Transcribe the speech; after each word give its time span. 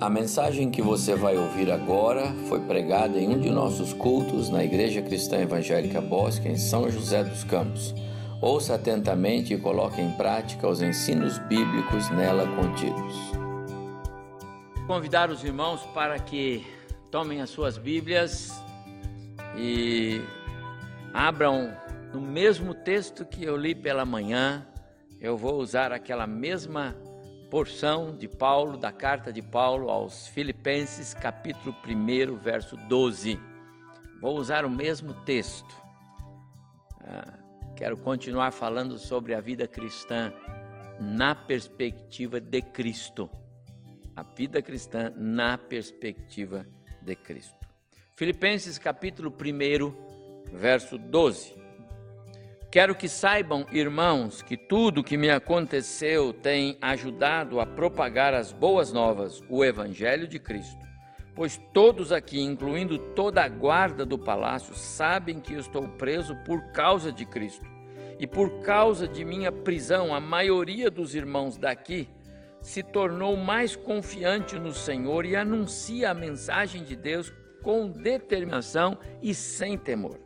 A 0.00 0.10
mensagem 0.10 0.72
que 0.72 0.82
você 0.82 1.14
vai 1.14 1.36
ouvir 1.36 1.70
agora 1.70 2.34
foi 2.48 2.60
pregada 2.60 3.16
em 3.16 3.28
um 3.28 3.38
de 3.38 3.48
nossos 3.48 3.92
cultos 3.92 4.50
na 4.50 4.64
Igreja 4.64 5.00
Cristã 5.00 5.38
Evangélica 5.38 6.00
Bosque, 6.00 6.48
em 6.48 6.56
São 6.56 6.90
José 6.90 7.22
dos 7.22 7.44
Campos. 7.44 7.94
Ouça 8.42 8.74
atentamente 8.74 9.54
e 9.54 9.58
coloque 9.58 10.00
em 10.00 10.10
prática 10.10 10.66
os 10.68 10.82
ensinos 10.82 11.38
bíblicos 11.38 12.10
nela 12.10 12.44
contidos. 12.56 13.14
Convidar 14.88 15.30
os 15.30 15.44
irmãos 15.44 15.80
para 15.94 16.18
que 16.18 16.66
tomem 17.08 17.40
as 17.40 17.50
suas 17.50 17.78
Bíblias 17.78 18.50
e 19.56 20.20
abram 21.14 21.72
no 22.12 22.20
mesmo 22.20 22.74
texto 22.74 23.24
que 23.24 23.44
eu 23.44 23.56
li 23.56 23.76
pela 23.76 24.04
manhã. 24.04 24.66
Eu 25.20 25.36
vou 25.36 25.54
usar 25.54 25.92
aquela 25.92 26.26
mesma 26.26 26.96
porção 27.54 28.16
de 28.16 28.26
Paulo, 28.26 28.76
da 28.76 28.90
carta 28.90 29.32
de 29.32 29.40
Paulo 29.40 29.88
aos 29.88 30.26
Filipenses, 30.26 31.14
capítulo 31.14 31.72
1, 31.86 32.34
verso 32.38 32.76
12. 32.76 33.38
Vou 34.20 34.36
usar 34.36 34.64
o 34.64 34.68
mesmo 34.68 35.14
texto. 35.22 35.72
Ah, 37.00 37.38
quero 37.76 37.96
continuar 37.96 38.50
falando 38.50 38.98
sobre 38.98 39.36
a 39.36 39.40
vida 39.40 39.68
cristã 39.68 40.32
na 40.98 41.32
perspectiva 41.32 42.40
de 42.40 42.60
Cristo. 42.60 43.30
A 44.16 44.24
vida 44.24 44.60
cristã 44.60 45.12
na 45.16 45.56
perspectiva 45.56 46.66
de 47.00 47.14
Cristo. 47.14 47.68
Filipenses 48.16 48.78
capítulo 48.78 49.30
1, 49.30 50.58
verso 50.58 50.98
12. 50.98 51.63
Quero 52.74 52.92
que 52.92 53.08
saibam, 53.08 53.64
irmãos, 53.70 54.42
que 54.42 54.56
tudo 54.56 55.04
que 55.04 55.16
me 55.16 55.30
aconteceu 55.30 56.32
tem 56.32 56.76
ajudado 56.82 57.60
a 57.60 57.64
propagar 57.64 58.34
as 58.34 58.50
boas 58.50 58.92
novas, 58.92 59.40
o 59.48 59.64
Evangelho 59.64 60.26
de 60.26 60.40
Cristo. 60.40 60.84
Pois 61.36 61.56
todos 61.72 62.10
aqui, 62.10 62.40
incluindo 62.40 62.98
toda 62.98 63.44
a 63.44 63.48
guarda 63.48 64.04
do 64.04 64.18
palácio, 64.18 64.74
sabem 64.74 65.38
que 65.38 65.54
estou 65.54 65.86
preso 65.90 66.34
por 66.44 66.72
causa 66.72 67.12
de 67.12 67.24
Cristo. 67.24 67.64
E 68.18 68.26
por 68.26 68.50
causa 68.62 69.06
de 69.06 69.24
minha 69.24 69.52
prisão, 69.52 70.12
a 70.12 70.18
maioria 70.18 70.90
dos 70.90 71.14
irmãos 71.14 71.56
daqui 71.56 72.08
se 72.60 72.82
tornou 72.82 73.36
mais 73.36 73.76
confiante 73.76 74.58
no 74.58 74.72
Senhor 74.72 75.24
e 75.24 75.36
anuncia 75.36 76.10
a 76.10 76.14
mensagem 76.14 76.82
de 76.82 76.96
Deus 76.96 77.32
com 77.62 77.88
determinação 77.88 78.98
e 79.22 79.32
sem 79.32 79.78
temor. 79.78 80.18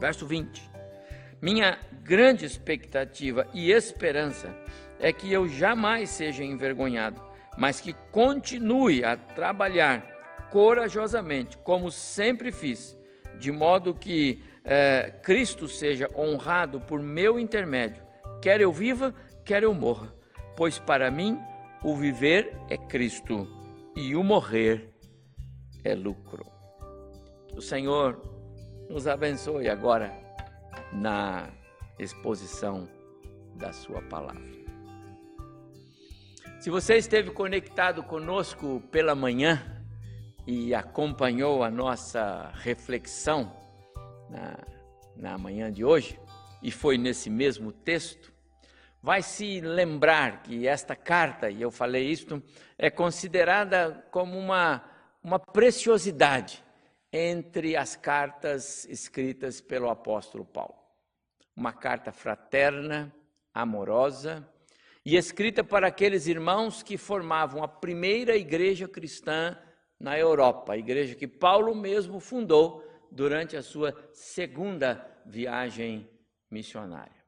Verso 0.00 0.26
20. 0.26 0.73
Minha 1.44 1.78
grande 2.02 2.46
expectativa 2.46 3.46
e 3.52 3.70
esperança 3.70 4.48
é 4.98 5.12
que 5.12 5.30
eu 5.30 5.46
jamais 5.46 6.08
seja 6.08 6.42
envergonhado, 6.42 7.20
mas 7.58 7.82
que 7.82 7.92
continue 8.10 9.04
a 9.04 9.14
trabalhar 9.14 10.10
corajosamente, 10.50 11.58
como 11.58 11.90
sempre 11.90 12.50
fiz, 12.50 12.96
de 13.38 13.52
modo 13.52 13.94
que 13.94 14.42
eh, 14.64 15.12
Cristo 15.22 15.68
seja 15.68 16.08
honrado 16.16 16.80
por 16.80 17.02
meu 17.02 17.38
intermédio, 17.38 18.02
quer 18.40 18.62
eu 18.62 18.72
viva, 18.72 19.14
quer 19.44 19.64
eu 19.64 19.74
morra, 19.74 20.14
pois 20.56 20.78
para 20.78 21.10
mim 21.10 21.38
o 21.82 21.94
viver 21.94 22.56
é 22.70 22.78
Cristo 22.78 23.46
e 23.94 24.16
o 24.16 24.24
morrer 24.24 24.88
é 25.84 25.94
lucro. 25.94 26.46
O 27.54 27.60
Senhor 27.60 28.18
nos 28.88 29.06
abençoe 29.06 29.68
agora 29.68 30.23
na 30.92 31.48
exposição 31.98 32.88
da 33.54 33.72
Sua 33.72 34.02
palavra. 34.02 34.54
Se 36.60 36.70
você 36.70 36.96
esteve 36.96 37.30
conectado 37.30 38.02
conosco 38.02 38.82
pela 38.90 39.14
manhã 39.14 39.62
e 40.46 40.74
acompanhou 40.74 41.62
a 41.62 41.70
nossa 41.70 42.50
reflexão 42.54 43.54
na, 44.30 44.58
na 45.14 45.38
manhã 45.38 45.70
de 45.70 45.84
hoje, 45.84 46.18
e 46.62 46.70
foi 46.70 46.96
nesse 46.96 47.28
mesmo 47.28 47.70
texto, 47.70 48.32
vai 49.02 49.20
se 49.20 49.60
lembrar 49.60 50.42
que 50.42 50.66
esta 50.66 50.96
carta, 50.96 51.50
e 51.50 51.60
eu 51.60 51.70
falei 51.70 52.08
isto, 52.10 52.42
é 52.78 52.88
considerada 52.88 54.02
como 54.10 54.38
uma, 54.38 54.82
uma 55.22 55.38
preciosidade 55.38 56.63
entre 57.16 57.76
as 57.76 57.94
cartas 57.94 58.84
escritas 58.86 59.60
pelo 59.60 59.88
apóstolo 59.88 60.44
Paulo 60.44 60.84
uma 61.56 61.72
carta 61.72 62.10
fraterna, 62.10 63.14
amorosa 63.52 64.46
e 65.04 65.16
escrita 65.16 65.62
para 65.62 65.86
aqueles 65.86 66.26
irmãos 66.26 66.82
que 66.82 66.96
formavam 66.96 67.62
a 67.62 67.68
primeira 67.68 68.36
igreja 68.36 68.88
cristã 68.88 69.56
na 70.00 70.18
Europa, 70.18 70.72
a 70.72 70.76
igreja 70.76 71.14
que 71.14 71.28
Paulo 71.28 71.74
mesmo 71.74 72.18
fundou 72.18 72.84
durante 73.10 73.56
a 73.56 73.62
sua 73.62 73.94
segunda 74.12 75.06
viagem 75.24 76.08
missionária. 76.50 77.22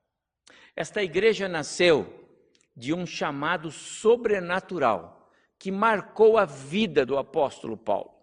Esta 0.75 1.03
igreja 1.03 1.49
nasceu 1.49 2.25
de 2.75 2.93
um 2.93 3.07
chamado 3.07 3.71
sobrenatural 3.71 5.31
que 5.59 5.71
marcou 5.71 6.37
a 6.37 6.45
vida 6.45 7.07
do 7.07 7.17
apóstolo 7.17 7.77
Paulo. 7.77 8.16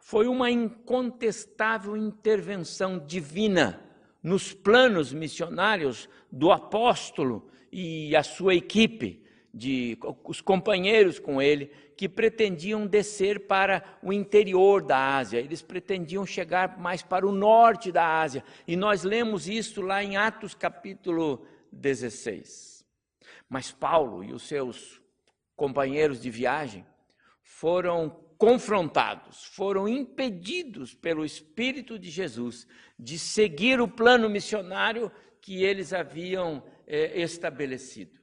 Foi 0.00 0.26
uma 0.26 0.50
incontestável 0.50 1.96
intervenção 1.96 2.98
divina 2.98 3.82
nos 4.22 4.52
planos 4.52 5.12
missionários 5.12 6.08
do 6.30 6.50
apóstolo 6.50 7.48
e 7.70 8.16
a 8.16 8.22
sua 8.22 8.54
equipe, 8.54 9.22
de 9.52 9.98
os 10.24 10.40
companheiros 10.40 11.18
com 11.18 11.40
ele, 11.40 11.70
que 11.96 12.08
pretendiam 12.08 12.86
descer 12.86 13.46
para 13.46 13.82
o 14.02 14.12
interior 14.12 14.82
da 14.82 15.16
Ásia, 15.16 15.38
eles 15.38 15.62
pretendiam 15.62 16.26
chegar 16.26 16.78
mais 16.78 17.02
para 17.02 17.26
o 17.26 17.32
norte 17.32 17.90
da 17.90 18.20
Ásia, 18.20 18.44
e 18.66 18.76
nós 18.76 19.02
lemos 19.02 19.48
isso 19.48 19.80
lá 19.80 20.04
em 20.04 20.16
Atos 20.16 20.54
capítulo 20.54 21.46
16. 21.72 22.84
Mas 23.48 23.72
Paulo 23.72 24.22
e 24.22 24.32
os 24.32 24.42
seus 24.42 25.00
companheiros 25.54 26.20
de 26.20 26.30
viagem 26.30 26.84
foram 27.42 28.25
confrontados, 28.38 29.44
foram 29.44 29.88
impedidos 29.88 30.94
pelo 30.94 31.24
Espírito 31.24 31.98
de 31.98 32.10
Jesus 32.10 32.66
de 32.98 33.18
seguir 33.18 33.80
o 33.80 33.88
plano 33.88 34.28
missionário 34.28 35.10
que 35.40 35.62
eles 35.64 35.92
haviam 35.92 36.62
é, 36.86 37.20
estabelecido. 37.20 38.20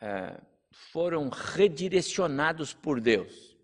É, 0.00 0.40
foram 0.70 1.28
redirecionados 1.28 2.72
por 2.72 3.00
Deus. 3.00 3.56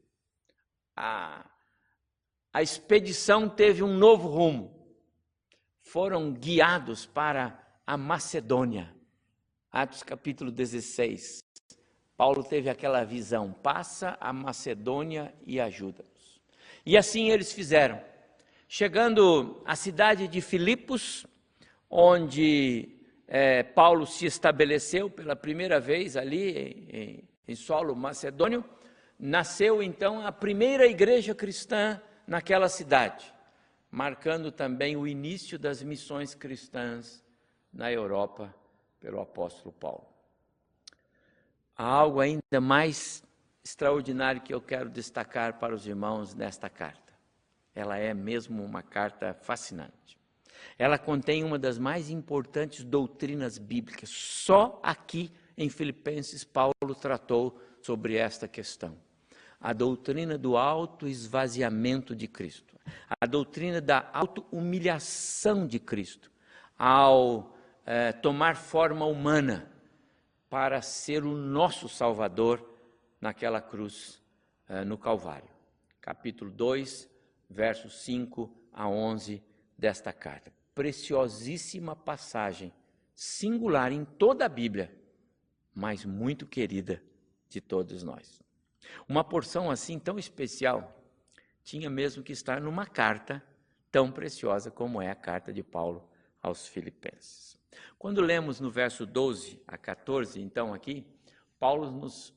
A, 0.96 1.48
a 2.52 2.62
expedição 2.62 3.48
teve 3.48 3.82
um 3.82 3.96
novo 3.96 4.28
rumo. 4.28 4.78
Foram 5.80 6.32
guiados 6.32 7.06
para 7.06 7.80
a 7.86 7.96
Macedônia. 7.96 8.94
Atos 9.70 10.02
capítulo 10.02 10.50
16. 10.50 11.40
Paulo 12.18 12.42
teve 12.42 12.68
aquela 12.68 13.04
visão: 13.04 13.52
passa 13.52 14.18
a 14.20 14.32
Macedônia 14.32 15.32
e 15.46 15.60
ajuda-nos. 15.60 16.40
E 16.84 16.96
assim 16.96 17.30
eles 17.30 17.52
fizeram. 17.52 18.02
Chegando 18.68 19.62
à 19.64 19.76
cidade 19.76 20.26
de 20.26 20.40
Filipos, 20.40 21.24
onde 21.88 22.88
é, 23.28 23.62
Paulo 23.62 24.04
se 24.04 24.26
estabeleceu 24.26 25.08
pela 25.08 25.36
primeira 25.36 25.78
vez 25.78 26.16
ali 26.16 26.86
em, 26.90 27.28
em 27.46 27.54
solo 27.54 27.94
macedônio, 27.94 28.64
nasceu 29.16 29.80
então 29.80 30.26
a 30.26 30.32
primeira 30.32 30.86
igreja 30.86 31.36
cristã 31.36 32.02
naquela 32.26 32.68
cidade, 32.68 33.32
marcando 33.92 34.50
também 34.50 34.96
o 34.96 35.06
início 35.06 35.56
das 35.56 35.84
missões 35.84 36.34
cristãs 36.34 37.24
na 37.72 37.92
Europa 37.92 38.52
pelo 38.98 39.20
apóstolo 39.20 39.72
Paulo. 39.72 40.17
Há 41.80 41.84
algo 41.84 42.18
ainda 42.18 42.60
mais 42.60 43.22
extraordinário 43.64 44.40
que 44.40 44.52
eu 44.52 44.60
quero 44.60 44.90
destacar 44.90 45.60
para 45.60 45.72
os 45.72 45.86
irmãos 45.86 46.34
nesta 46.34 46.68
carta. 46.68 47.12
Ela 47.72 47.96
é 47.96 48.12
mesmo 48.12 48.64
uma 48.64 48.82
carta 48.82 49.32
fascinante. 49.32 50.18
Ela 50.76 50.98
contém 50.98 51.44
uma 51.44 51.56
das 51.56 51.78
mais 51.78 52.10
importantes 52.10 52.82
doutrinas 52.82 53.58
bíblicas. 53.58 54.10
Só 54.10 54.80
aqui 54.82 55.30
em 55.56 55.70
Filipenses 55.70 56.42
Paulo 56.42 56.96
tratou 57.00 57.60
sobre 57.80 58.16
esta 58.16 58.48
questão. 58.48 58.98
A 59.60 59.72
doutrina 59.72 60.36
do 60.36 60.56
auto-esvaziamento 60.56 62.12
de 62.16 62.26
Cristo. 62.26 62.76
A 63.20 63.24
doutrina 63.24 63.80
da 63.80 64.10
auto-humilhação 64.12 65.64
de 65.64 65.78
Cristo. 65.78 66.28
Ao 66.76 67.56
eh, 67.86 68.10
tomar 68.14 68.56
forma 68.56 69.06
humana 69.06 69.77
para 70.48 70.80
ser 70.80 71.24
o 71.24 71.36
nosso 71.36 71.88
Salvador 71.88 72.66
naquela 73.20 73.60
cruz 73.60 74.22
uh, 74.68 74.84
no 74.84 74.96
Calvário. 74.96 75.48
Capítulo 76.00 76.50
2, 76.50 77.08
versos 77.50 78.02
5 78.02 78.50
a 78.72 78.88
11 78.88 79.42
desta 79.76 80.12
carta. 80.12 80.52
Preciosíssima 80.74 81.94
passagem, 81.94 82.72
singular 83.14 83.92
em 83.92 84.04
toda 84.04 84.46
a 84.46 84.48
Bíblia, 84.48 84.94
mas 85.74 86.04
muito 86.04 86.46
querida 86.46 87.02
de 87.48 87.60
todos 87.60 88.02
nós. 88.02 88.42
Uma 89.08 89.24
porção 89.24 89.70
assim 89.70 89.98
tão 89.98 90.18
especial 90.18 90.94
tinha 91.62 91.90
mesmo 91.90 92.22
que 92.22 92.32
estar 92.32 92.60
numa 92.60 92.86
carta 92.86 93.42
tão 93.90 94.10
preciosa 94.10 94.70
como 94.70 95.02
é 95.02 95.10
a 95.10 95.14
carta 95.14 95.52
de 95.52 95.62
Paulo 95.62 96.08
aos 96.40 96.66
Filipenses. 96.66 97.57
Quando 97.98 98.20
lemos 98.20 98.60
no 98.60 98.70
verso 98.70 99.04
12 99.04 99.60
a 99.66 99.76
14, 99.76 100.40
então 100.40 100.72
aqui, 100.72 101.04
Paulo 101.58 101.90
nos 101.90 102.32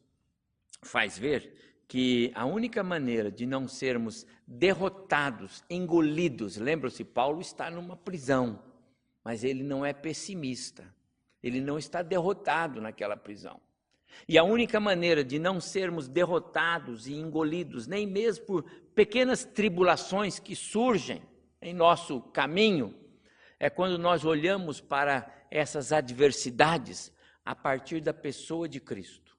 faz 0.84 1.18
ver 1.18 1.84
que 1.88 2.32
a 2.34 2.46
única 2.46 2.82
maneira 2.82 3.30
de 3.30 3.46
não 3.46 3.68
sermos 3.68 4.26
derrotados, 4.48 5.64
engolidos, 5.70 6.56
lembra-se, 6.56 7.04
Paulo 7.04 7.42
está 7.42 7.70
numa 7.70 7.98
prisão, 7.98 8.64
mas 9.24 9.44
ele 9.44 9.62
não 9.62 9.86
é 9.86 9.94
pessimista, 9.94 10.94
ele 11.44 11.60
não 11.60 11.78
está 11.78 12.02
derrotado 12.02 12.80
naquela 12.80 13.18
prisão. 13.18 13.60
E 14.28 14.38
a 14.38 14.44
única 14.44 14.80
maneira 14.80 15.24
de 15.24 15.38
não 15.38 15.60
sermos 15.60 16.08
derrotados 16.08 17.08
e 17.08 17.14
engolidos, 17.14 17.88
nem 17.88 18.08
mesmo 18.08 18.46
por 18.46 18.64
pequenas 18.96 19.44
tribulações 19.44 20.40
que 20.40 20.56
surgem 20.56 21.22
em 21.62 21.74
nosso 21.74 22.22
caminho, 22.22 22.96
é 23.62 23.70
quando 23.70 24.00
nós 24.00 24.26
olhamos 24.26 24.82
para 24.82 25.32
essas 25.52 25.94
adversidades 25.94 27.14
a 27.46 27.54
partir 27.54 28.02
da 28.02 28.12
pessoa 28.12 28.68
de 28.68 28.80
Cristo. 28.80 29.38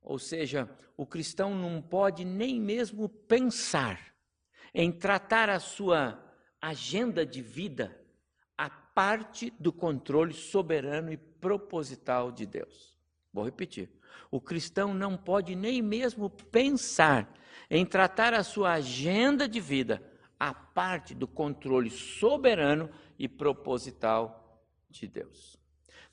Ou 0.00 0.16
seja, 0.16 0.70
o 0.96 1.04
cristão 1.04 1.52
não 1.52 1.82
pode 1.82 2.24
nem 2.24 2.60
mesmo 2.60 3.08
pensar 3.08 4.14
em 4.72 4.92
tratar 4.92 5.50
a 5.50 5.58
sua 5.58 6.24
agenda 6.62 7.26
de 7.26 7.42
vida 7.42 8.00
a 8.56 8.70
parte 8.70 9.52
do 9.58 9.72
controle 9.72 10.32
soberano 10.32 11.12
e 11.12 11.16
proposital 11.16 12.30
de 12.30 12.46
Deus. 12.46 12.96
Vou 13.32 13.44
repetir. 13.44 13.90
O 14.30 14.40
cristão 14.40 14.94
não 14.94 15.16
pode 15.16 15.56
nem 15.56 15.82
mesmo 15.82 16.30
pensar 16.30 17.28
em 17.68 17.84
tratar 17.84 18.34
a 18.34 18.44
sua 18.44 18.74
agenda 18.74 19.48
de 19.48 19.58
vida 19.58 20.00
a 20.38 20.52
parte 20.52 21.14
do 21.14 21.26
controle 21.26 21.90
soberano 21.90 22.88
e 23.18 23.28
proposital 23.28 24.62
de 24.90 25.06
Deus. 25.06 25.56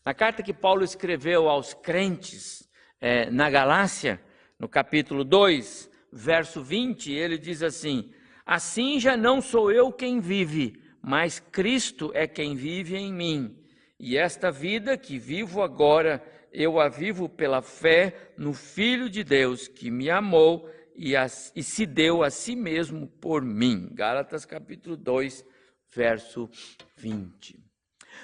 Na 0.05 0.13
carta 0.13 0.44
que 0.44 0.53
Paulo 0.53 0.83
escreveu 0.83 1.47
aos 1.47 1.73
crentes 1.73 2.69
é, 3.00 3.29
na 3.29 3.50
Galácia, 3.50 4.21
no 4.59 4.67
capítulo 4.67 5.23
2, 5.23 5.89
verso 6.11 6.61
20, 6.61 7.11
ele 7.11 7.38
diz 7.38 7.63
assim: 7.63 8.11
Assim 8.45 9.00
já 9.00 9.15
não 9.15 9.41
sou 9.41 9.71
eu 9.71 9.91
quem 9.91 10.19
vive, 10.19 10.81
mas 11.01 11.39
Cristo 11.39 12.11
é 12.13 12.27
quem 12.27 12.55
vive 12.55 12.95
em 12.95 13.13
mim. 13.13 13.57
E 13.99 14.17
esta 14.17 14.51
vida 14.51 14.97
que 14.97 15.17
vivo 15.17 15.61
agora, 15.61 16.23
eu 16.51 16.79
a 16.79 16.89
vivo 16.89 17.29
pela 17.29 17.61
fé 17.61 18.31
no 18.38 18.53
Filho 18.53 19.09
de 19.09 19.23
Deus 19.23 19.67
que 19.67 19.89
me 19.89 20.09
amou 20.09 20.69
e, 20.95 21.13
e, 21.56 21.63
se 21.63 21.85
deu 21.85 22.23
a 22.23 22.29
si 22.29 22.56
mesmo 22.56 23.07
por 23.07 23.41
mim. 23.41 23.89
Gálatas 23.94 24.45
capítulo 24.45 24.95
2, 24.95 25.45
verso 25.94 26.50
20. 26.98 27.60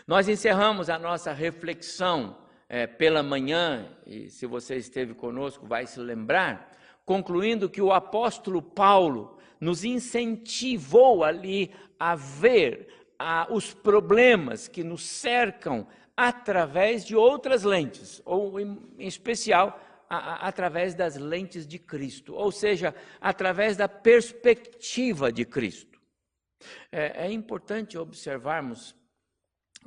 Nós 0.07 0.27
encerramos 0.27 0.89
a 0.89 0.98
nossa 0.98 1.31
reflexão 1.31 2.38
é, 2.68 2.86
pela 2.86 3.24
manhã, 3.24 3.88
e 4.06 4.30
se 4.30 4.45
você 4.45 4.75
esteve 4.75 5.13
conosco 5.13 5.66
vai 5.66 5.86
se 5.86 6.00
lembrar, 6.00 6.71
concluindo 7.06 7.69
que 7.69 7.81
o 7.81 7.92
apóstolo 7.92 8.62
Paulo 8.62 9.38
nos 9.60 9.83
incentivou 9.83 11.24
ali 11.24 11.71
a 12.00 12.16
ver 12.16 12.88
a, 13.18 13.48
os 13.51 13.74
problemas 13.74 14.68
que 14.68 14.83
nos 14.83 15.04
cercam 15.04 15.88
através 16.16 17.06
de 17.06 17.16
outras 17.16 17.63
lentes, 17.63 18.21
ou 18.25 18.60
em, 18.60 18.77
em 18.98 19.07
especial 19.07 19.80
a, 20.10 20.18
a, 20.18 20.48
através 20.48 20.94
das 20.94 21.16
lentes 21.16 21.66
de 21.68 21.80
Cristo, 21.80 22.36
ou 22.36 22.51
seja, 22.51 22.94
através 23.19 23.75
da 23.75 23.88
perspectiva 23.88 25.31
de 25.31 25.45
Cristo. 25.45 25.88
É, 26.91 27.25
é 27.25 27.31
importante 27.31 27.97
observarmos 27.97 28.95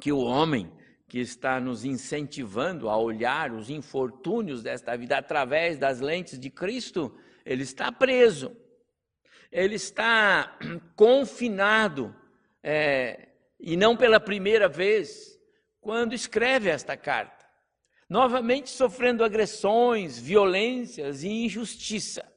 que 0.00 0.12
o 0.12 0.20
homem 0.20 0.72
que 1.08 1.18
está 1.20 1.60
nos 1.60 1.84
incentivando 1.84 2.88
a 2.88 2.96
olhar 2.96 3.52
os 3.52 3.68
infortúnios 3.68 4.62
desta 4.62 4.96
vida 4.96 5.18
através 5.18 5.76
das 5.76 6.00
lentes 6.00 6.38
de 6.38 6.48
Cristo, 6.48 7.14
ele 7.44 7.62
está 7.62 7.92
preso, 7.92 8.56
ele 9.50 9.74
está 9.74 10.58
confinado, 10.96 12.16
é, 12.62 13.28
e 13.60 13.76
não 13.76 13.94
pela 13.94 14.18
primeira 14.18 14.68
vez, 14.68 15.38
quando 15.82 16.14
escreve 16.14 16.70
esta 16.70 16.96
carta, 16.96 17.44
novamente 18.08 18.70
sofrendo 18.70 19.22
agressões, 19.22 20.18
violências 20.18 21.22
e 21.22 21.28
injustiça. 21.28 22.31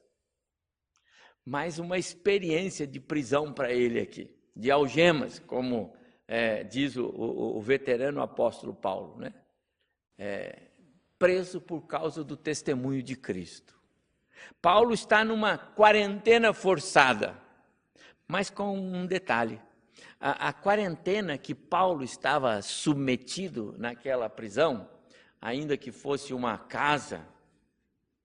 Mais 1.46 1.78
uma 1.78 1.96
experiência 1.96 2.84
de 2.84 2.98
prisão 2.98 3.52
para 3.52 3.72
ele 3.72 4.00
aqui, 4.00 4.28
de 4.54 4.68
algemas, 4.68 5.38
como 5.38 5.94
é, 6.26 6.64
diz 6.64 6.96
o, 6.96 7.06
o, 7.06 7.56
o, 7.56 7.60
veterano 7.60 8.20
apóstolo 8.20 8.74
Paulo, 8.74 9.16
né? 9.16 9.32
É, 10.18 10.62
preso 11.16 11.60
por 11.60 11.82
causa 11.82 12.24
do 12.24 12.36
testemunho 12.36 13.00
de 13.00 13.14
Cristo. 13.14 13.78
Paulo 14.60 14.92
está 14.92 15.24
numa 15.24 15.56
quarentena 15.56 16.52
forçada, 16.52 17.40
mas 18.26 18.50
com 18.50 18.76
um 18.76 19.06
detalhe: 19.06 19.62
a, 20.18 20.48
a 20.48 20.52
quarentena 20.52 21.38
que 21.38 21.54
Paulo 21.54 22.02
estava 22.02 22.60
submetido 22.60 23.72
naquela 23.78 24.28
prisão, 24.28 24.90
ainda 25.40 25.76
que 25.76 25.92
fosse 25.92 26.34
uma 26.34 26.58
casa, 26.58 27.24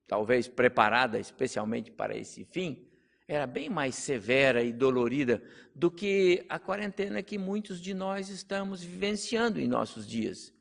talvez 0.08 0.48
preparada 0.48 1.20
especialmente 1.20 1.92
para 1.92 2.18
esse 2.18 2.44
fim, 2.44 2.91
era 3.34 3.48
bem 3.48 3.70
mais 3.70 3.96
severa 3.96 4.62
e 4.62 4.74
dolorida 4.74 5.42
do 5.74 5.90
que 5.90 6.46
a 6.50 6.60
quarentena 6.60 7.24
que 7.24 7.38
muitos 7.38 7.80
de 7.80 7.94
nós 7.94 8.28
estamos 8.28 8.84
vivenciando 8.84 9.58
em 9.58 9.70
nossos 9.70 10.06
dias. 10.06 10.54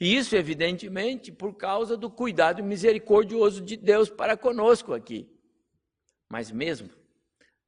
E 0.00 0.16
isso, 0.16 0.34
evidentemente, 0.34 1.30
por 1.30 1.54
causa 1.54 1.96
do 1.96 2.10
cuidado 2.10 2.64
misericordioso 2.64 3.60
de 3.60 3.76
Deus 3.76 4.10
para 4.10 4.36
conosco 4.36 4.92
aqui. 4.92 5.30
Mas 6.28 6.50
mesmo, 6.50 6.90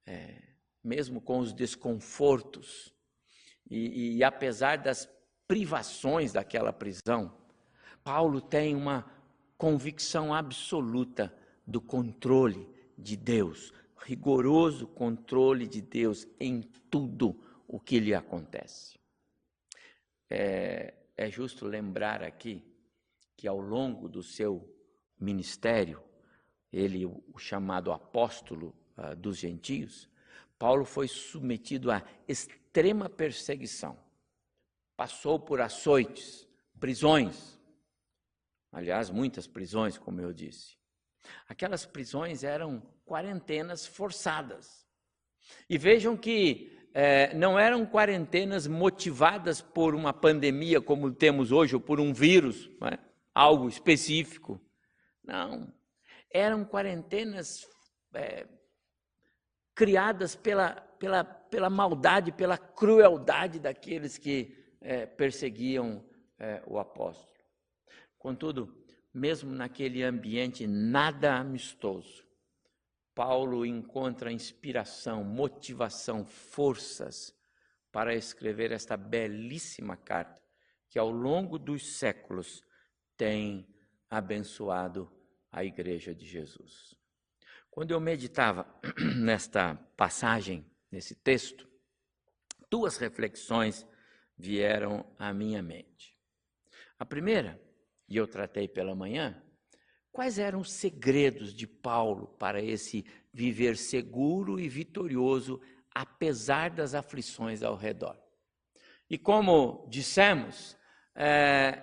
é, 0.05 0.43
mesmo 0.83 1.21
com 1.21 1.39
os 1.39 1.53
desconfortos, 1.53 2.93
e, 3.71 4.17
e 4.17 4.25
apesar 4.25 4.79
das 4.79 5.09
privações 5.47 6.33
daquela 6.33 6.73
prisão, 6.73 7.33
Paulo 8.03 8.41
tem 8.41 8.75
uma 8.75 9.09
convicção 9.57 10.35
absoluta 10.35 11.33
do 11.65 11.81
controle 11.81 12.69
de 12.99 13.17
Deus, 13.17 13.73
rigoroso 13.99 14.87
controle 14.87 15.67
de 15.67 15.81
Deus 15.81 16.27
em 16.39 16.63
tudo 16.91 17.39
o 17.67 17.79
que 17.79 18.01
lhe 18.01 18.15
acontece. 18.15 18.99
É, 20.31 20.95
é, 21.17 21.31
justo 21.31 21.67
lembrar 21.67 22.23
aqui 22.23 22.65
que 23.37 23.47
ao 23.47 23.61
longo 23.61 24.09
do 24.09 24.23
seu 24.23 24.75
ministério, 25.19 26.03
ele, 26.73 27.07
o 27.07 27.39
chamado 27.39 27.93
apóstolo 27.93 28.75
uh, 28.97 29.17
dos 29.17 29.39
gentios, 29.39 30.09
Paulo 30.59 30.85
foi 30.85 31.09
submetido 31.09 31.91
a 31.91 32.03
extrema 32.27 33.09
perseguição. 33.09 33.99
Passou 34.97 35.39
por 35.39 35.61
açoites, 35.61 36.47
prisões. 36.79 37.59
Aliás, 38.73 39.09
muitas 39.09 39.47
prisões, 39.47 39.97
como 39.97 40.21
eu 40.21 40.33
disse. 40.33 40.77
Aquelas 41.49 41.87
prisões 41.87 42.43
eram 42.43 42.83
quarentenas 43.09 43.87
forçadas. 43.87 44.87
E 45.69 45.79
vejam 45.79 46.17
que 46.17 46.79
é, 46.93 47.35
não 47.35 47.59
eram 47.59 47.87
quarentenas 47.87 48.67
motivadas 48.67 49.61
por 49.63 49.95
uma 49.95 50.13
pandemia 50.13 50.81
como 50.81 51.11
temos 51.11 51.51
hoje, 51.51 51.75
ou 51.75 51.81
por 51.81 51.99
um 51.99 52.13
vírus, 52.13 52.71
é? 52.93 52.99
algo 53.35 53.69
específico. 53.69 54.61
Não. 55.25 55.73
Eram 56.31 56.65
quarentenas 56.65 57.67
é, 58.15 58.47
criadas 59.75 60.37
pela, 60.37 60.73
pela, 60.99 61.25
pela 61.25 61.71
maldade, 61.71 62.33
pela 62.33 62.59
crueldade 62.59 63.59
daqueles 63.59 64.19
que 64.19 64.57
é, 64.81 65.07
perseguiam 65.07 66.05
é, 66.39 66.63
o 66.67 66.79
apóstolo. 66.79 67.29
Contudo, 68.19 68.85
mesmo 69.15 69.53
naquele 69.53 70.03
ambiente 70.03 70.67
nada 70.67 71.37
amistoso, 71.37 72.28
Paulo 73.19 73.67
encontra 73.67 74.31
inspiração, 74.31 75.25
motivação, 75.25 76.25
forças 76.25 77.35
para 77.91 78.15
escrever 78.15 78.71
esta 78.71 78.97
belíssima 78.97 79.97
carta 79.97 80.41
que 80.89 81.01
ao 81.01 81.11
longo 81.11 81.59
dos 81.59 81.97
séculos 81.97 82.63
tem 83.17 83.67
abençoado 84.09 85.13
a 85.51 85.65
Igreja 85.65 86.15
de 86.15 86.25
Jesus. 86.25 86.97
Quando 87.69 87.91
eu 87.91 87.99
meditava 87.99 88.65
nesta 89.21 89.75
passagem, 89.97 90.65
nesse 90.89 91.17
texto, 91.17 91.69
duas 92.71 92.99
reflexões 92.99 93.85
vieram 94.37 95.05
à 95.19 95.35
minha 95.35 95.61
mente. 95.61 96.17
A 96.97 97.05
primeira, 97.05 97.61
e 98.09 98.17
eu 98.17 98.29
tratei 98.29 98.69
pela 98.69 98.95
manhã, 98.95 99.43
Quais 100.13 100.39
eram 100.39 100.61
os 100.61 100.73
segredos 100.73 101.55
de 101.55 101.67
Paulo 101.67 102.29
para 102.39 102.63
esse 102.63 103.05
viver 103.33 103.77
seguro 103.77 104.59
e 104.59 104.69
vitorioso, 104.69 105.61
apesar 105.95 106.71
das 106.71 106.95
aflições 106.95 107.63
ao 107.63 107.77
redor? 107.77 108.19
E 109.09 109.17
como 109.17 109.87
dissemos, 109.89 110.77
é, 111.15 111.83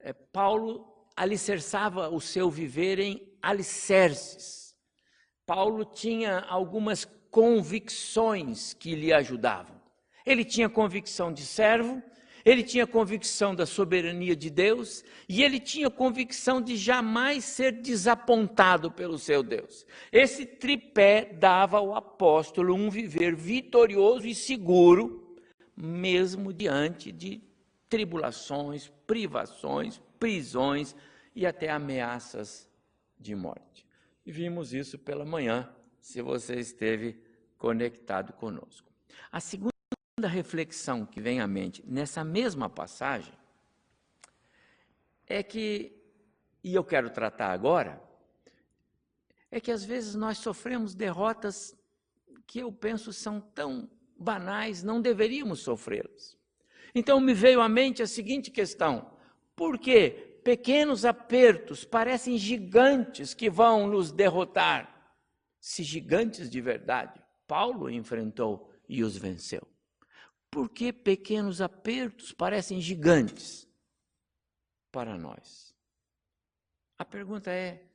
é, 0.00 0.12
Paulo 0.12 1.08
alicerçava 1.16 2.08
o 2.08 2.20
seu 2.20 2.50
viver 2.50 2.98
em 2.98 3.38
alicerces. 3.42 4.74
Paulo 5.46 5.84
tinha 5.84 6.40
algumas 6.40 7.04
convicções 7.30 8.72
que 8.72 8.94
lhe 8.94 9.12
ajudavam. 9.12 9.80
Ele 10.24 10.44
tinha 10.44 10.68
convicção 10.68 11.32
de 11.32 11.44
servo, 11.44 12.02
ele 12.44 12.62
tinha 12.62 12.86
convicção 12.86 13.54
da 13.54 13.64
soberania 13.64 14.36
de 14.36 14.50
Deus 14.50 15.02
e 15.28 15.42
ele 15.42 15.58
tinha 15.58 15.88
convicção 15.88 16.60
de 16.60 16.76
jamais 16.76 17.44
ser 17.44 17.72
desapontado 17.72 18.90
pelo 18.90 19.18
seu 19.18 19.42
Deus. 19.42 19.86
Esse 20.12 20.44
tripé 20.44 21.24
dava 21.24 21.78
ao 21.78 21.94
apóstolo 21.94 22.74
um 22.74 22.90
viver 22.90 23.34
vitorioso 23.34 24.26
e 24.26 24.34
seguro, 24.34 25.36
mesmo 25.74 26.52
diante 26.52 27.10
de 27.10 27.40
tribulações, 27.88 28.92
privações, 29.06 30.00
prisões 30.18 30.94
e 31.34 31.46
até 31.46 31.70
ameaças 31.70 32.68
de 33.18 33.34
morte. 33.34 33.86
E 34.26 34.30
vimos 34.30 34.74
isso 34.74 34.98
pela 34.98 35.24
manhã, 35.24 35.70
se 36.00 36.20
você 36.20 36.56
esteve 36.56 37.18
conectado 37.56 38.32
conosco. 38.34 38.92
A 39.32 39.40
segunda 39.40 39.73
segunda 40.24 40.28
reflexão 40.28 41.04
que 41.04 41.20
vem 41.20 41.40
à 41.40 41.46
mente 41.46 41.82
nessa 41.86 42.24
mesma 42.24 42.68
passagem 42.68 43.34
é 45.26 45.42
que, 45.42 45.92
e 46.62 46.74
eu 46.74 46.82
quero 46.82 47.10
tratar 47.10 47.50
agora, 47.52 48.02
é 49.50 49.60
que 49.60 49.70
às 49.70 49.84
vezes 49.84 50.14
nós 50.14 50.38
sofremos 50.38 50.94
derrotas 50.94 51.76
que 52.46 52.60
eu 52.60 52.72
penso 52.72 53.12
são 53.12 53.40
tão 53.40 53.88
banais, 54.16 54.82
não 54.82 55.00
deveríamos 55.00 55.60
sofrê-las. 55.60 56.36
Então 56.94 57.20
me 57.20 57.34
veio 57.34 57.60
à 57.60 57.68
mente 57.68 58.02
a 58.02 58.06
seguinte 58.06 58.50
questão: 58.50 59.10
por 59.54 59.78
que 59.78 60.10
pequenos 60.42 61.04
apertos 61.04 61.84
parecem 61.84 62.38
gigantes 62.38 63.34
que 63.34 63.50
vão 63.50 63.86
nos 63.86 64.10
derrotar? 64.10 65.12
Se 65.60 65.82
gigantes 65.82 66.48
de 66.48 66.60
verdade, 66.60 67.20
Paulo 67.46 67.90
enfrentou 67.90 68.70
e 68.88 69.02
os 69.02 69.16
venceu. 69.16 69.73
Por 70.54 70.70
que 70.70 70.92
pequenos 70.92 71.60
apertos 71.60 72.30
parecem 72.30 72.80
gigantes 72.80 73.68
para 74.92 75.18
nós? 75.18 75.74
A 76.96 77.04
pergunta 77.04 77.50
é: 77.50 77.90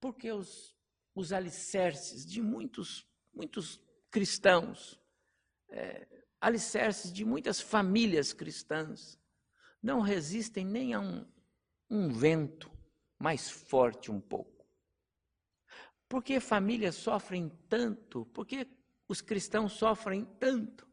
por 0.00 0.16
que 0.16 0.32
os, 0.32 0.76
os 1.14 1.32
alicerces 1.32 2.26
de 2.26 2.42
muitos, 2.42 3.06
muitos 3.32 3.80
cristãos, 4.10 5.00
é, 5.68 6.08
alicerces 6.40 7.12
de 7.12 7.24
muitas 7.24 7.60
famílias 7.60 8.32
cristãs, 8.32 9.16
não 9.80 10.00
resistem 10.00 10.66
nem 10.66 10.94
a 10.94 10.98
um, 10.98 11.24
um 11.88 12.12
vento 12.12 12.76
mais 13.20 13.48
forte 13.48 14.10
um 14.10 14.20
pouco? 14.20 14.66
Por 16.08 16.24
que 16.24 16.40
famílias 16.40 16.96
sofrem 16.96 17.48
tanto? 17.68 18.26
Por 18.34 18.44
que 18.44 18.66
os 19.06 19.20
cristãos 19.20 19.74
sofrem 19.74 20.24
tanto? 20.40 20.92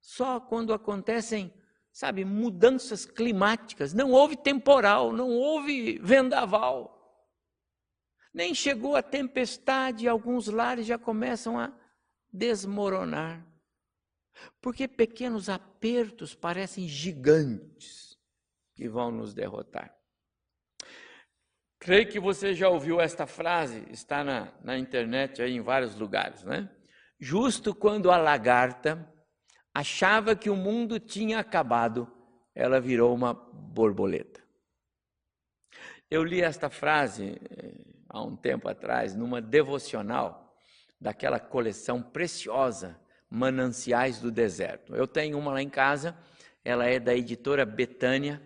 Só 0.00 0.40
quando 0.40 0.72
acontecem, 0.72 1.52
sabe, 1.92 2.24
mudanças 2.24 3.04
climáticas. 3.04 3.92
Não 3.92 4.10
houve 4.10 4.36
temporal, 4.36 5.12
não 5.12 5.28
houve 5.30 5.98
vendaval. 5.98 6.96
Nem 8.32 8.54
chegou 8.54 8.96
a 8.96 9.02
tempestade, 9.02 10.04
e 10.04 10.08
alguns 10.08 10.46
lares 10.46 10.86
já 10.86 10.98
começam 10.98 11.58
a 11.58 11.72
desmoronar. 12.32 13.46
Porque 14.60 14.88
pequenos 14.88 15.48
apertos 15.48 16.34
parecem 16.34 16.88
gigantes 16.88 18.16
que 18.74 18.88
vão 18.88 19.10
nos 19.10 19.34
derrotar. 19.34 19.94
Creio 21.78 22.08
que 22.08 22.20
você 22.20 22.54
já 22.54 22.68
ouviu 22.68 23.00
esta 23.00 23.26
frase, 23.26 23.84
está 23.90 24.22
na, 24.22 24.52
na 24.62 24.78
internet 24.78 25.42
aí 25.42 25.52
em 25.52 25.62
vários 25.62 25.94
lugares, 25.96 26.44
né? 26.44 26.70
Justo 27.18 27.74
quando 27.74 28.10
a 28.10 28.16
lagarta 28.16 29.10
achava 29.74 30.34
que 30.34 30.50
o 30.50 30.56
mundo 30.56 30.98
tinha 30.98 31.38
acabado, 31.38 32.10
ela 32.54 32.80
virou 32.80 33.14
uma 33.14 33.32
borboleta. 33.32 34.40
Eu 36.10 36.24
li 36.24 36.42
esta 36.42 36.68
frase 36.68 37.40
eh, 37.50 37.72
há 38.08 38.20
um 38.22 38.34
tempo 38.34 38.68
atrás 38.68 39.14
numa 39.14 39.40
devocional 39.40 40.52
daquela 41.00 41.38
coleção 41.38 42.02
preciosa 42.02 42.98
Mananciais 43.30 44.18
do 44.18 44.32
Deserto. 44.32 44.94
Eu 44.94 45.06
tenho 45.06 45.38
uma 45.38 45.52
lá 45.52 45.62
em 45.62 45.70
casa, 45.70 46.18
ela 46.64 46.84
é 46.84 46.98
da 46.98 47.14
editora 47.14 47.64
Betânia, 47.64 48.42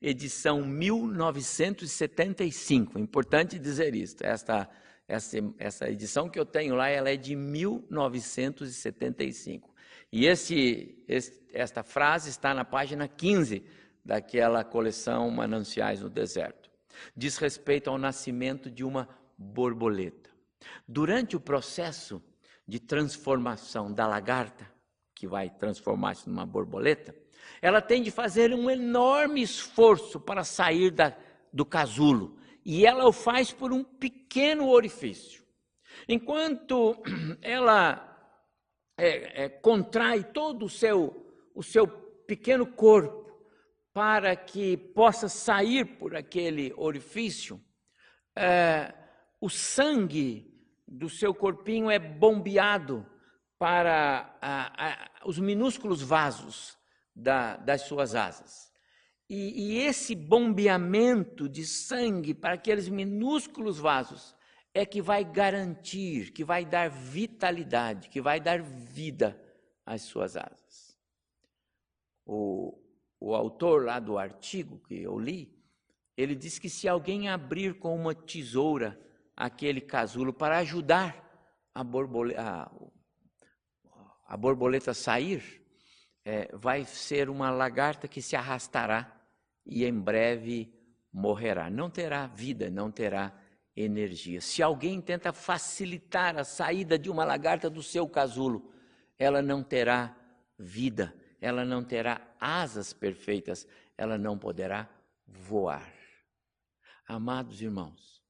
edição 0.00 0.64
1975. 0.64 3.00
Importante 3.00 3.58
dizer 3.58 3.96
isso. 3.96 4.18
Esta, 4.20 4.70
essa, 5.08 5.38
essa 5.58 5.90
edição 5.90 6.30
que 6.30 6.38
eu 6.38 6.46
tenho 6.46 6.76
lá, 6.76 6.88
ela 6.88 7.10
é 7.10 7.16
de 7.16 7.34
1975. 7.34 9.74
E 10.12 10.26
esse, 10.26 11.04
esse, 11.06 11.42
esta 11.52 11.82
frase 11.82 12.30
está 12.30 12.54
na 12.54 12.64
página 12.64 13.06
15 13.06 13.64
daquela 14.04 14.64
coleção 14.64 15.30
Mananciais 15.30 16.00
no 16.00 16.08
Deserto. 16.08 16.70
Diz 17.16 17.36
respeito 17.36 17.90
ao 17.90 17.98
nascimento 17.98 18.70
de 18.70 18.84
uma 18.84 19.08
borboleta. 19.36 20.30
Durante 20.86 21.36
o 21.36 21.40
processo 21.40 22.22
de 22.66 22.80
transformação 22.80 23.92
da 23.92 24.06
lagarta, 24.06 24.70
que 25.14 25.26
vai 25.26 25.50
transformar-se 25.50 26.28
numa 26.28 26.46
borboleta, 26.46 27.14
ela 27.60 27.80
tem 27.80 28.02
de 28.02 28.10
fazer 28.10 28.52
um 28.54 28.70
enorme 28.70 29.42
esforço 29.42 30.18
para 30.20 30.44
sair 30.44 30.90
da, 30.90 31.16
do 31.52 31.64
casulo. 31.64 32.38
E 32.64 32.86
ela 32.86 33.06
o 33.06 33.12
faz 33.12 33.52
por 33.52 33.72
um 33.72 33.82
pequeno 33.82 34.68
orifício. 34.68 35.42
Enquanto 36.08 36.96
ela 37.42 38.08
é, 38.98 39.44
é, 39.44 39.48
contrai 39.48 40.24
todo 40.24 40.64
o 40.64 40.68
seu, 40.68 41.24
o 41.54 41.62
seu 41.62 41.86
pequeno 41.86 42.66
corpo 42.66 43.28
para 43.94 44.36
que 44.36 44.76
possa 44.76 45.28
sair 45.28 45.84
por 45.98 46.16
aquele 46.16 46.74
orifício, 46.76 47.60
é, 48.36 48.92
o 49.40 49.48
sangue 49.48 50.52
do 50.86 51.08
seu 51.08 51.32
corpinho 51.32 51.90
é 51.90 51.98
bombeado 51.98 53.06
para 53.58 54.36
a, 54.40 54.88
a, 54.88 55.10
os 55.26 55.38
minúsculos 55.38 56.02
vasos 56.02 56.76
da, 57.14 57.56
das 57.56 57.82
suas 57.82 58.14
asas. 58.14 58.72
E, 59.28 59.74
e 59.74 59.78
esse 59.78 60.14
bombeamento 60.14 61.48
de 61.48 61.64
sangue 61.64 62.34
para 62.34 62.54
aqueles 62.54 62.88
minúsculos 62.88 63.78
vasos 63.78 64.34
é 64.78 64.86
que 64.86 65.02
vai 65.02 65.24
garantir, 65.24 66.30
que 66.32 66.44
vai 66.44 66.64
dar 66.64 66.88
vitalidade, 66.88 68.08
que 68.08 68.20
vai 68.20 68.38
dar 68.38 68.62
vida 68.62 69.36
às 69.84 70.02
suas 70.02 70.36
asas. 70.36 70.96
O, 72.24 72.80
o 73.18 73.34
autor 73.34 73.84
lá 73.84 73.98
do 73.98 74.16
artigo 74.16 74.78
que 74.86 75.02
eu 75.02 75.18
li, 75.18 75.52
ele 76.16 76.36
diz 76.36 76.60
que 76.60 76.70
se 76.70 76.86
alguém 76.86 77.28
abrir 77.28 77.74
com 77.80 77.92
uma 77.96 78.14
tesoura 78.14 78.96
aquele 79.36 79.80
casulo 79.80 80.32
para 80.32 80.58
ajudar 80.58 81.24
a 81.74 81.82
borboleta 81.82 82.40
a, 82.40 82.70
a 84.28 84.36
borboleta 84.36 84.94
sair, 84.94 85.60
é, 86.24 86.54
vai 86.56 86.84
ser 86.84 87.28
uma 87.28 87.50
lagarta 87.50 88.06
que 88.06 88.22
se 88.22 88.36
arrastará 88.36 89.12
e 89.66 89.84
em 89.84 89.98
breve 89.98 90.72
morrerá. 91.12 91.68
Não 91.68 91.90
terá 91.90 92.28
vida, 92.28 92.70
não 92.70 92.92
terá 92.92 93.47
energia. 93.82 94.40
Se 94.40 94.62
alguém 94.62 95.00
tenta 95.00 95.32
facilitar 95.32 96.36
a 96.36 96.44
saída 96.44 96.98
de 96.98 97.08
uma 97.08 97.24
lagarta 97.24 97.70
do 97.70 97.82
seu 97.82 98.08
casulo, 98.08 98.72
ela 99.18 99.40
não 99.40 99.62
terá 99.62 100.16
vida, 100.58 101.14
ela 101.40 101.64
não 101.64 101.84
terá 101.84 102.34
asas 102.40 102.92
perfeitas, 102.92 103.66
ela 103.96 104.18
não 104.18 104.36
poderá 104.36 104.88
voar. 105.26 105.92
Amados 107.06 107.62
irmãos, 107.62 108.22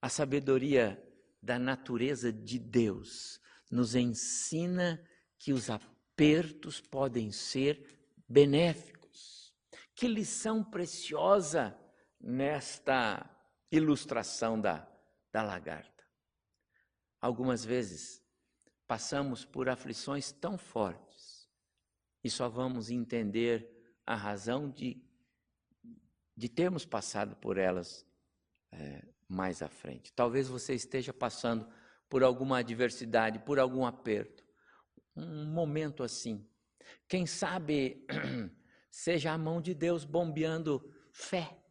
a 0.00 0.08
sabedoria 0.08 1.02
da 1.42 1.58
natureza 1.58 2.32
de 2.32 2.58
Deus 2.58 3.40
nos 3.70 3.94
ensina 3.94 5.02
que 5.38 5.52
os 5.52 5.70
apertos 5.70 6.80
podem 6.80 7.32
ser 7.32 7.84
benéficos. 8.28 9.52
Que 9.94 10.06
lição 10.06 10.62
preciosa 10.62 11.76
nesta 12.20 13.28
ilustração 13.72 14.60
da, 14.60 14.86
da 15.32 15.42
lagarta. 15.42 16.04
Algumas 17.18 17.64
vezes 17.64 18.22
passamos 18.86 19.46
por 19.46 19.68
aflições 19.68 20.30
tão 20.30 20.58
fortes 20.58 21.48
e 22.22 22.28
só 22.28 22.48
vamos 22.50 22.90
entender 22.90 23.96
a 24.06 24.14
razão 24.14 24.68
de, 24.68 25.02
de 26.36 26.48
termos 26.50 26.84
passado 26.84 27.34
por 27.36 27.56
elas 27.56 28.06
é, 28.70 29.02
mais 29.26 29.62
à 29.62 29.68
frente. 29.68 30.12
Talvez 30.12 30.48
você 30.48 30.74
esteja 30.74 31.12
passando 31.12 31.66
por 32.10 32.22
alguma 32.22 32.58
adversidade, 32.58 33.38
por 33.38 33.58
algum 33.58 33.86
aperto, 33.86 34.44
um 35.16 35.46
momento 35.46 36.02
assim. 36.02 36.46
Quem 37.08 37.26
sabe 37.26 38.06
seja 38.90 39.32
a 39.32 39.38
mão 39.38 39.62
de 39.62 39.72
Deus 39.72 40.04
bombeando 40.04 40.92
fé 41.10 41.61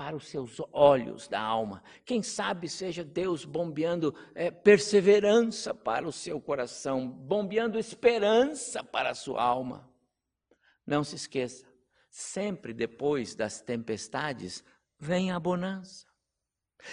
para 0.00 0.16
os 0.16 0.28
seus 0.28 0.56
olhos 0.72 1.28
da 1.28 1.38
alma. 1.38 1.82
Quem 2.06 2.22
sabe 2.22 2.70
seja 2.70 3.04
Deus 3.04 3.44
bombeando 3.44 4.14
é, 4.34 4.50
perseverança 4.50 5.74
para 5.74 6.08
o 6.08 6.12
seu 6.12 6.40
coração, 6.40 7.06
bombeando 7.06 7.78
esperança 7.78 8.82
para 8.82 9.10
a 9.10 9.14
sua 9.14 9.42
alma. 9.42 9.92
Não 10.86 11.04
se 11.04 11.16
esqueça, 11.16 11.70
sempre 12.08 12.72
depois 12.72 13.34
das 13.34 13.60
tempestades 13.60 14.64
vem 14.98 15.32
a 15.32 15.38
bonança. 15.38 16.06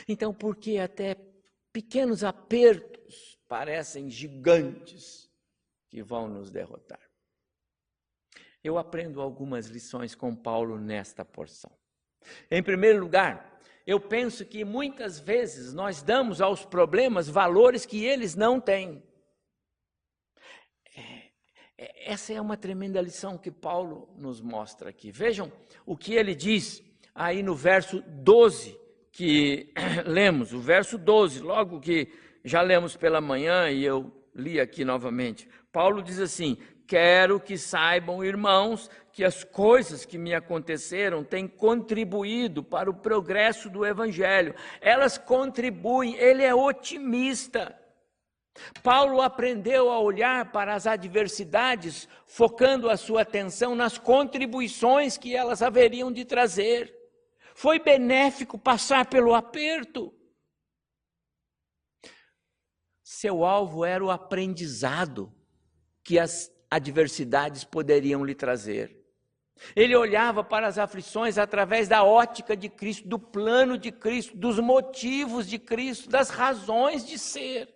Então, 0.05 0.33
porque 0.33 0.77
até 0.77 1.15
pequenos 1.71 2.25
apertos 2.25 3.39
parecem 3.47 4.09
gigantes 4.09 5.31
que 5.87 6.03
vão 6.03 6.27
nos 6.27 6.51
derrotar? 6.51 7.09
Eu 8.61 8.77
aprendo 8.77 9.21
algumas 9.21 9.67
lições 9.67 10.13
com 10.13 10.35
Paulo 10.35 10.77
nesta 10.77 11.23
porção. 11.23 11.71
Em 12.49 12.61
primeiro 12.61 12.99
lugar, 12.99 13.59
eu 13.85 13.99
penso 13.99 14.45
que 14.45 14.65
muitas 14.65 15.19
vezes 15.19 15.73
nós 15.73 16.01
damos 16.01 16.41
aos 16.41 16.65
problemas 16.65 17.29
valores 17.29 17.85
que 17.85 18.03
eles 18.03 18.35
não 18.35 18.59
têm. 18.59 19.01
É, 20.95 21.01
é, 21.77 22.11
essa 22.11 22.33
é 22.33 22.41
uma 22.41 22.57
tremenda 22.57 22.99
lição 22.99 23.37
que 23.37 23.49
Paulo 23.49 24.13
nos 24.17 24.41
mostra 24.41 24.89
aqui. 24.89 25.09
Vejam 25.09 25.51
o 25.85 25.95
que 25.95 26.13
ele 26.13 26.35
diz 26.35 26.83
aí 27.15 27.41
no 27.41 27.55
verso 27.55 28.01
12 28.07 28.77
que 29.11 29.73
lemos, 30.05 30.53
o 30.53 30.59
verso 30.59 30.97
12, 30.97 31.39
logo 31.39 31.79
que 31.79 32.11
já 32.43 32.61
lemos 32.61 32.95
pela 32.95 33.21
manhã 33.21 33.69
e 33.69 33.83
eu 33.83 34.11
li 34.35 34.59
aqui 34.59 34.85
novamente. 34.85 35.49
Paulo 35.71 36.03
diz 36.03 36.19
assim: 36.19 36.57
Quero 36.87 37.37
que 37.37 37.57
saibam, 37.57 38.23
irmãos, 38.23 38.89
que 39.11 39.25
as 39.25 39.43
coisas 39.43 40.05
que 40.05 40.17
me 40.17 40.33
aconteceram 40.33 41.21
têm 41.21 41.45
contribuído 41.45 42.63
para 42.63 42.89
o 42.89 42.93
progresso 42.93 43.69
do 43.69 43.85
Evangelho. 43.85 44.55
Elas 44.79 45.17
contribuem, 45.17 46.15
ele 46.15 46.43
é 46.43 46.55
otimista. 46.55 47.77
Paulo 48.81 49.21
aprendeu 49.21 49.91
a 49.91 49.99
olhar 49.99 50.51
para 50.51 50.73
as 50.73 50.87
adversidades, 50.87 52.07
focando 52.25 52.89
a 52.89 52.95
sua 52.95 53.23
atenção 53.23 53.75
nas 53.75 53.97
contribuições 53.97 55.17
que 55.17 55.35
elas 55.35 55.61
haveriam 55.61 56.09
de 56.09 56.23
trazer. 56.23 56.95
Foi 57.53 57.79
benéfico 57.79 58.57
passar 58.57 59.07
pelo 59.07 59.35
aperto. 59.35 60.13
Seu 63.03 63.43
alvo 63.43 63.83
era 63.83 64.03
o 64.03 64.09
aprendizado 64.09 65.33
que 66.03 66.17
as 66.17 66.49
adversidades 66.69 67.63
poderiam 67.63 68.23
lhe 68.23 68.35
trazer. 68.35 68.97
Ele 69.75 69.95
olhava 69.95 70.43
para 70.43 70.67
as 70.67 70.77
aflições 70.77 71.37
através 71.37 71.87
da 71.87 72.03
ótica 72.03 72.55
de 72.55 72.69
Cristo, 72.69 73.07
do 73.07 73.17
plano 73.17 73.77
de 73.77 73.91
Cristo, 73.91 74.37
dos 74.37 74.59
motivos 74.59 75.47
de 75.47 75.57
Cristo, 75.57 76.09
das 76.09 76.29
razões 76.29 77.05
de 77.05 77.17
ser. 77.17 77.73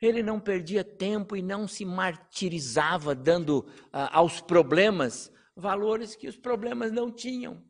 Ele 0.00 0.22
não 0.22 0.38
perdia 0.38 0.84
tempo 0.84 1.36
e 1.36 1.42
não 1.42 1.66
se 1.66 1.84
martirizava 1.84 3.14
dando 3.14 3.58
uh, 3.58 4.08
aos 4.12 4.40
problemas 4.40 5.32
valores 5.56 6.14
que 6.14 6.28
os 6.28 6.36
problemas 6.36 6.92
não 6.92 7.10
tinham. 7.10 7.67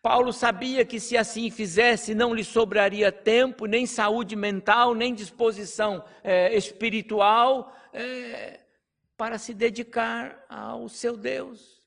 Paulo 0.00 0.32
sabia 0.32 0.84
que 0.84 1.00
se 1.00 1.16
assim 1.16 1.50
fizesse, 1.50 2.14
não 2.14 2.34
lhe 2.34 2.44
sobraria 2.44 3.10
tempo, 3.10 3.66
nem 3.66 3.86
saúde 3.86 4.36
mental, 4.36 4.94
nem 4.94 5.14
disposição 5.14 6.04
é, 6.22 6.56
espiritual 6.56 7.74
é, 7.92 8.60
para 9.16 9.38
se 9.38 9.52
dedicar 9.52 10.44
ao 10.48 10.88
seu 10.88 11.16
Deus. 11.16 11.82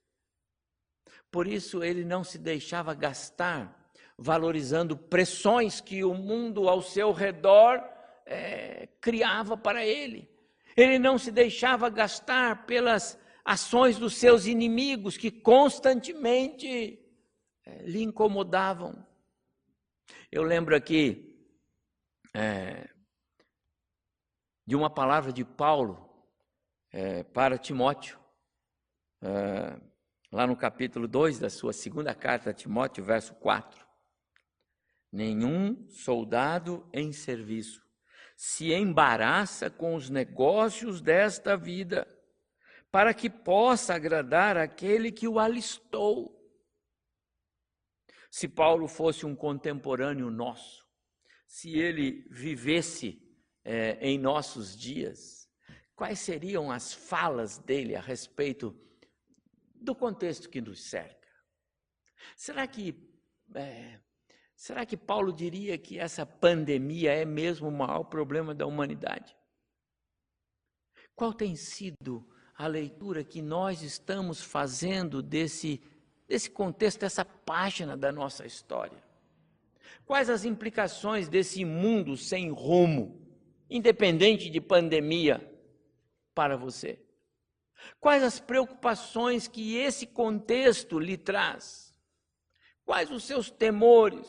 Por 1.32 1.48
isso, 1.48 1.84
ele 1.84 2.04
não 2.04 2.24
se 2.24 2.38
deixava 2.38 2.94
gastar 2.94 3.92
valorizando 4.18 4.98
pressões 4.98 5.80
que 5.80 6.04
o 6.04 6.14
mundo 6.14 6.68
ao 6.68 6.82
seu 6.82 7.12
redor 7.12 7.84
é, 8.26 8.88
criava 9.00 9.56
para 9.56 9.86
ele. 9.86 10.28
Ele 10.76 10.98
não 10.98 11.18
se 11.18 11.32
deixava 11.32 11.90
gastar 11.90 12.66
pelas 12.66 13.20
ações 13.46 13.98
dos 13.98 14.16
seus 14.16 14.46
inimigos 14.46 15.18
que 15.18 15.30
constantemente 15.30 17.00
é, 17.68 17.84
lhe 17.84 18.02
incomodavam. 18.02 19.06
Eu 20.32 20.42
lembro 20.44 20.74
aqui 20.74 21.38
é, 22.34 22.90
de 24.66 24.76
uma 24.76 24.90
palavra 24.90 25.34
de 25.34 25.44
Paulo 25.44 26.10
é, 26.92 27.24
para 27.24 27.58
Timóteo, 27.58 28.18
é, 29.22 29.80
lá 30.32 30.48
no 30.48 30.56
capítulo 30.56 31.08
2 31.08 31.40
da 31.40 31.50
sua 31.50 31.74
segunda 31.74 32.16
carta 32.16 32.52
a 32.52 32.54
Timóteo, 32.54 33.04
verso 33.04 33.36
4. 33.36 33.86
Nenhum 35.12 35.90
soldado 35.90 36.90
em 36.94 37.12
serviço 37.12 37.86
se 38.36 38.72
embaraça 38.72 39.70
com 39.70 39.96
os 39.96 40.10
negócios 40.10 41.02
desta 41.02 41.58
vida, 41.58 42.08
para 42.92 43.14
que 43.14 43.30
possa 43.30 43.96
agradar 43.96 44.56
aquele 44.56 45.12
que 45.12 45.28
o 45.28 45.40
alistou. 45.40 46.37
Se 48.38 48.48
Paulo 48.48 48.88
fosse 48.88 49.26
um 49.26 49.36
contemporâneo 49.36 50.30
nosso, 50.30 50.88
se 51.48 51.76
ele 51.80 52.24
vivesse 52.30 53.20
é, 53.66 53.94
em 54.00 54.20
nossos 54.20 54.78
dias, 54.78 55.50
quais 55.96 56.20
seriam 56.20 56.70
as 56.70 56.94
falas 56.94 57.58
dele 57.58 57.96
a 57.96 58.00
respeito 58.00 58.80
do 59.74 59.96
contexto 59.96 60.52
que 60.52 60.62
nos 60.62 60.84
cerca? 60.88 61.28
Será 62.36 62.68
que 62.68 62.96
é, 63.56 64.00
será 64.56 64.86
que 64.86 64.96
Paulo 64.96 65.34
diria 65.34 65.76
que 65.76 65.98
essa 65.98 66.24
pandemia 66.24 67.12
é 67.12 67.26
mesmo 67.26 67.70
o 67.70 67.76
maior 67.76 68.04
problema 68.04 68.54
da 68.54 68.68
humanidade? 68.68 69.36
Qual 71.16 71.34
tem 71.34 71.56
sido 71.56 72.24
a 72.54 72.68
leitura 72.68 73.24
que 73.24 73.42
nós 73.42 73.82
estamos 73.82 74.44
fazendo 74.44 75.24
desse 75.24 75.82
desse 76.28 76.50
contexto, 76.50 77.00
dessa 77.00 77.24
página 77.24 77.96
da 77.96 78.12
nossa 78.12 78.46
história? 78.46 79.02
Quais 80.06 80.30
as 80.30 80.46
implicações 80.46 81.28
desse 81.28 81.66
mundo 81.66 82.16
sem 82.16 82.50
rumo, 82.50 83.22
independente 83.70 84.50
de 84.50 84.62
pandemia, 84.62 85.54
para 86.34 86.56
você? 86.56 87.00
Quais 88.00 88.24
as 88.24 88.40
preocupações 88.40 89.48
que 89.48 89.78
esse 89.78 90.06
contexto 90.06 91.00
lhe 91.00 91.18
traz? 91.18 91.94
Quais 92.86 93.12
os 93.12 93.24
seus 93.24 93.50
temores? 93.50 94.28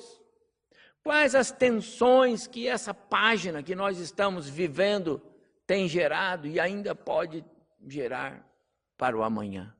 Quais 1.03 1.35
as 1.35 1.51
tensões 1.51 2.47
que 2.47 2.67
essa 2.67 2.93
página 2.93 3.63
que 3.63 3.75
nós 3.75 3.99
estamos 3.99 4.49
vivendo 4.49 5.23
tem 5.67 5.89
gerado 5.89 6.47
e 6.47 6.59
ainda 6.59 6.95
pode 6.95 7.45
gerar 7.87 8.45
para 8.97 9.17
o 9.17 9.23
amanhã? 9.23 9.78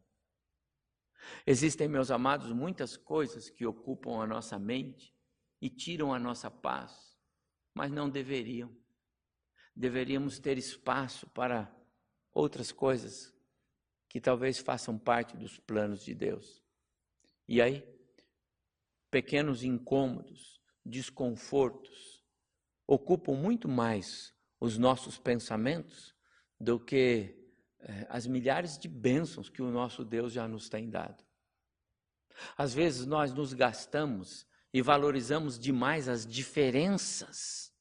Existem, 1.47 1.89
meus 1.89 2.11
amados, 2.11 2.53
muitas 2.53 2.97
coisas 2.97 3.51
que 3.51 3.67
ocupam 3.67 4.23
a 4.23 4.27
nossa 4.27 4.59
mente 4.59 5.15
e 5.61 5.69
tiram 5.69 6.13
a 6.13 6.19
nossa 6.19 6.51
paz, 6.51 7.17
mas 7.75 7.91
não 7.91 8.09
deveriam. 8.09 8.75
Deveríamos 9.75 10.39
ter 10.39 10.59
espaço 10.59 11.29
para 11.31 11.75
outras 12.33 12.73
coisas 12.73 13.35
que 14.09 14.21
talvez 14.21 14.59
façam 14.59 14.99
parte 14.99 15.37
dos 15.37 15.59
planos 15.59 16.05
de 16.05 16.15
Deus. 16.15 16.63
E 17.47 17.61
aí, 17.61 17.87
pequenos 19.11 19.63
incômodos, 19.63 20.61
desconfortos, 20.85 22.25
ocupam 22.87 23.35
muito 23.35 23.69
mais 23.69 24.35
os 24.61 24.79
nossos 24.79 25.19
pensamentos 25.19 26.15
do 26.59 26.81
que 26.81 27.48
é, 27.81 28.07
as 28.09 28.27
milhares 28.27 28.79
de 28.79 28.89
bênçãos 28.89 29.49
que 29.49 29.63
o 29.63 29.71
nosso 29.71 30.05
Deus 30.05 30.33
já 30.33 30.49
nos 30.49 30.69
tem 30.69 30.89
dado. 30.91 31.25
Às 32.57 32.73
vezes 32.75 33.07
nós 33.07 33.33
nos 33.33 33.53
gastamos 33.53 34.47
e 34.73 34.83
valorizamos 34.83 35.59
demais 35.59 36.09
as 36.09 36.27
diferenças, 36.27 37.73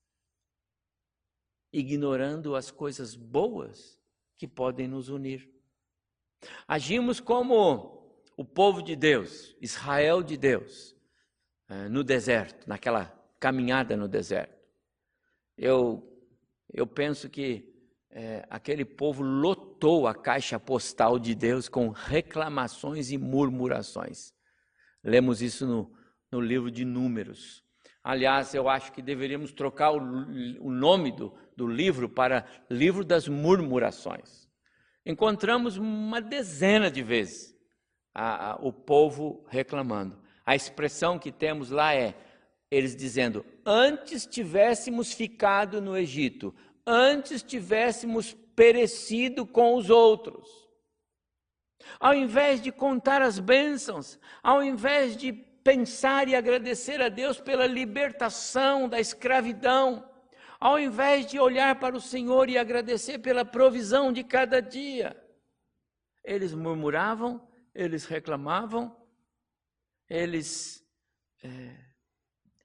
ignorando 1.72 2.56
as 2.56 2.72
coisas 2.72 3.16
boas 3.16 4.00
que 4.38 4.48
podem 4.48 4.88
nos 4.88 5.10
unir. 5.10 5.50
Agimos 6.68 7.20
como 7.20 7.98
o 8.36 8.46
povo 8.46 8.82
de 8.82 8.96
Deus, 8.96 9.56
Israel 9.60 10.22
de 10.22 10.38
Deus, 10.38 10.96
é, 11.68 11.90
no 11.90 12.04
deserto, 12.04 12.68
naquela 12.68 13.06
caminhada 13.40 13.98
no 13.98 14.08
deserto. 14.08 14.56
Eu, 15.58 16.08
eu 16.72 16.86
penso 16.86 17.30
que 17.30 17.77
é, 18.20 18.44
aquele 18.50 18.84
povo 18.84 19.22
lotou 19.22 20.08
a 20.08 20.16
caixa 20.16 20.60
postal 20.60 21.20
de 21.20 21.36
Deus 21.36 21.70
com 21.70 21.90
reclamações 21.90 23.12
e 23.12 23.18
murmurações. 23.18 24.34
Lemos 25.04 25.40
isso 25.40 25.68
no, 25.68 25.96
no 26.32 26.42
livro 26.42 26.72
de 26.72 26.84
Números. 26.84 27.64
Aliás, 28.04 28.56
eu 28.56 28.68
acho 28.68 28.92
que 28.92 29.04
deveríamos 29.04 29.52
trocar 29.52 29.92
o, 29.92 29.98
o 29.98 30.72
nome 30.72 31.12
do, 31.12 31.32
do 31.56 31.68
livro 31.68 32.10
para 32.10 32.44
Livro 32.72 33.06
das 33.06 33.28
Murmurações. 33.28 34.50
Encontramos 35.06 35.78
uma 35.78 36.20
dezena 36.20 36.90
de 36.90 37.04
vezes 37.04 37.56
a, 38.16 38.54
a, 38.54 38.56
o 38.56 38.74
povo 38.74 39.46
reclamando. 39.48 40.20
A 40.44 40.56
expressão 40.56 41.20
que 41.20 41.32
temos 41.32 41.70
lá 41.70 41.94
é: 41.94 42.16
eles 42.72 42.96
dizendo, 42.96 43.46
antes 43.64 44.26
tivéssemos 44.26 45.14
ficado 45.14 45.80
no 45.80 45.96
Egito, 45.96 46.54
antes 46.88 47.44
tivéssemos 47.44 48.34
perecido 48.56 49.46
com 49.46 49.76
os 49.76 49.90
outros. 49.90 50.48
Ao 52.00 52.14
invés 52.14 52.62
de 52.62 52.72
contar 52.72 53.22
as 53.22 53.38
bênçãos, 53.38 54.18
ao 54.42 54.64
invés 54.64 55.18
de 55.18 55.34
pensar 55.34 56.30
e 56.30 56.36
agradecer 56.36 57.02
a 57.02 57.10
Deus 57.10 57.42
pela 57.42 57.68
libertação 57.68 58.88
da 58.88 59.00
escravidão, 59.00 60.10
ao 60.60 60.80
invés 60.80 61.28
de 61.28 61.38
olhar 61.38 61.78
para 61.78 61.96
o 61.96 62.02
Senhor 62.02 62.50
e 62.50 62.58
agradecer 62.58 63.20
pela 63.20 63.44
provisão 63.44 64.12
de 64.12 64.24
cada 64.24 64.62
dia, 64.62 65.16
eles 66.24 66.54
murmuravam, 66.54 67.48
eles 67.76 68.06
reclamavam, 68.06 68.96
eles 70.10 70.84
é, 71.44 71.76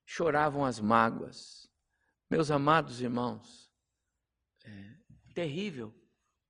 choravam 0.07 0.65
as 0.65 0.81
mágoas. 0.81 1.69
Meus 2.31 2.51
amados 2.51 3.01
irmãos, 3.01 3.62
terrível 5.33 5.95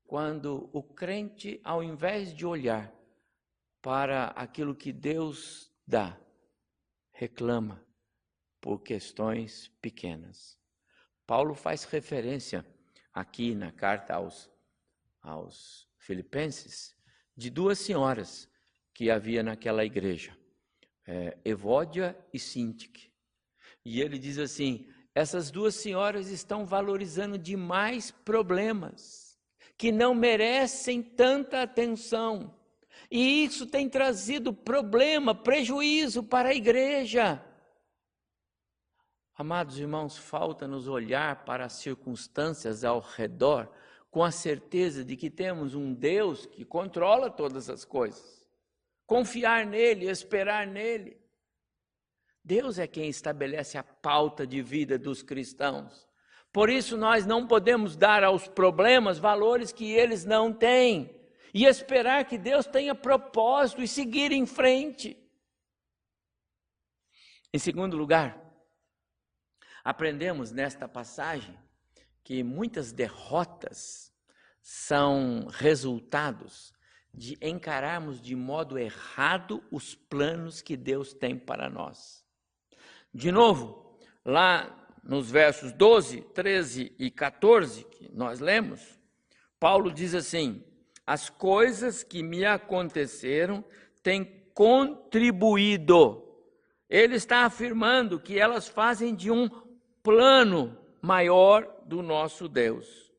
quando 0.04 0.68
o 0.72 0.82
crente, 0.82 1.60
ao 1.64 1.82
invés 1.82 2.34
de 2.34 2.44
olhar 2.44 2.92
para 3.80 4.26
aquilo 4.28 4.74
que 4.74 4.92
Deus 4.92 5.72
dá, 5.86 6.20
reclama 7.12 7.84
por 8.60 8.80
questões 8.80 9.68
pequenas. 9.80 10.58
Paulo 11.26 11.54
faz 11.54 11.84
referência 11.84 12.66
aqui 13.12 13.54
na 13.54 13.72
carta 13.72 14.14
aos, 14.14 14.50
aos 15.20 15.88
Filipenses 15.98 16.94
de 17.36 17.48
duas 17.48 17.78
senhoras 17.78 18.50
que 18.94 19.10
havia 19.10 19.42
naquela 19.42 19.84
igreja, 19.84 20.36
é, 21.06 21.38
Evódia 21.44 22.16
e 22.32 22.38
Sintique. 22.38 23.12
E 23.84 24.00
ele 24.00 24.18
diz 24.18 24.38
assim: 24.38 24.91
essas 25.14 25.50
duas 25.50 25.74
senhoras 25.74 26.28
estão 26.28 26.64
valorizando 26.64 27.36
demais 27.36 28.10
problemas 28.10 29.38
que 29.76 29.92
não 29.92 30.14
merecem 30.14 31.02
tanta 31.02 31.62
atenção. 31.62 32.54
E 33.10 33.44
isso 33.44 33.66
tem 33.66 33.88
trazido 33.88 34.52
problema, 34.52 35.34
prejuízo 35.34 36.22
para 36.22 36.50
a 36.50 36.54
igreja. 36.54 37.44
Amados 39.34 39.78
irmãos, 39.78 40.16
falta-nos 40.16 40.88
olhar 40.88 41.44
para 41.44 41.66
as 41.66 41.74
circunstâncias 41.74 42.84
ao 42.84 43.00
redor 43.00 43.70
com 44.10 44.22
a 44.22 44.30
certeza 44.30 45.04
de 45.04 45.16
que 45.16 45.30
temos 45.30 45.74
um 45.74 45.92
Deus 45.92 46.46
que 46.46 46.64
controla 46.64 47.30
todas 47.30 47.70
as 47.70 47.84
coisas. 47.84 48.46
Confiar 49.06 49.66
nele, 49.66 50.08
esperar 50.08 50.66
nele. 50.66 51.21
Deus 52.44 52.78
é 52.78 52.86
quem 52.86 53.08
estabelece 53.08 53.78
a 53.78 53.84
pauta 53.84 54.46
de 54.46 54.60
vida 54.62 54.98
dos 54.98 55.22
cristãos. 55.22 56.08
Por 56.52 56.68
isso, 56.68 56.96
nós 56.96 57.24
não 57.24 57.46
podemos 57.46 57.96
dar 57.96 58.24
aos 58.24 58.48
problemas 58.48 59.18
valores 59.18 59.72
que 59.72 59.90
eles 59.90 60.24
não 60.24 60.52
têm 60.52 61.18
e 61.54 61.64
esperar 61.64 62.24
que 62.24 62.36
Deus 62.36 62.66
tenha 62.66 62.94
propósito 62.94 63.82
e 63.82 63.88
seguir 63.88 64.32
em 64.32 64.44
frente. 64.44 65.16
Em 67.52 67.58
segundo 67.58 67.96
lugar, 67.96 68.40
aprendemos 69.84 70.50
nesta 70.50 70.88
passagem 70.88 71.58
que 72.24 72.42
muitas 72.42 72.92
derrotas 72.92 74.12
são 74.60 75.46
resultados 75.50 76.72
de 77.12 77.36
encararmos 77.42 78.20
de 78.20 78.34
modo 78.34 78.78
errado 78.78 79.62
os 79.70 79.94
planos 79.94 80.62
que 80.62 80.76
Deus 80.76 81.12
tem 81.12 81.38
para 81.38 81.68
nós. 81.68 82.21
De 83.14 83.30
novo, 83.30 83.98
lá 84.24 84.88
nos 85.02 85.30
versos 85.30 85.72
12, 85.72 86.22
13 86.32 86.94
e 86.98 87.10
14 87.10 87.84
que 87.84 88.10
nós 88.12 88.40
lemos, 88.40 88.98
Paulo 89.60 89.92
diz 89.92 90.14
assim: 90.14 90.64
as 91.06 91.28
coisas 91.28 92.02
que 92.02 92.22
me 92.22 92.44
aconteceram 92.44 93.64
têm 94.02 94.24
contribuído. 94.54 96.28
Ele 96.88 97.16
está 97.16 97.44
afirmando 97.44 98.20
que 98.20 98.38
elas 98.38 98.68
fazem 98.68 99.14
de 99.14 99.30
um 99.30 99.48
plano 100.02 100.78
maior 101.00 101.82
do 101.86 102.02
nosso 102.02 102.48
Deus. 102.48 103.12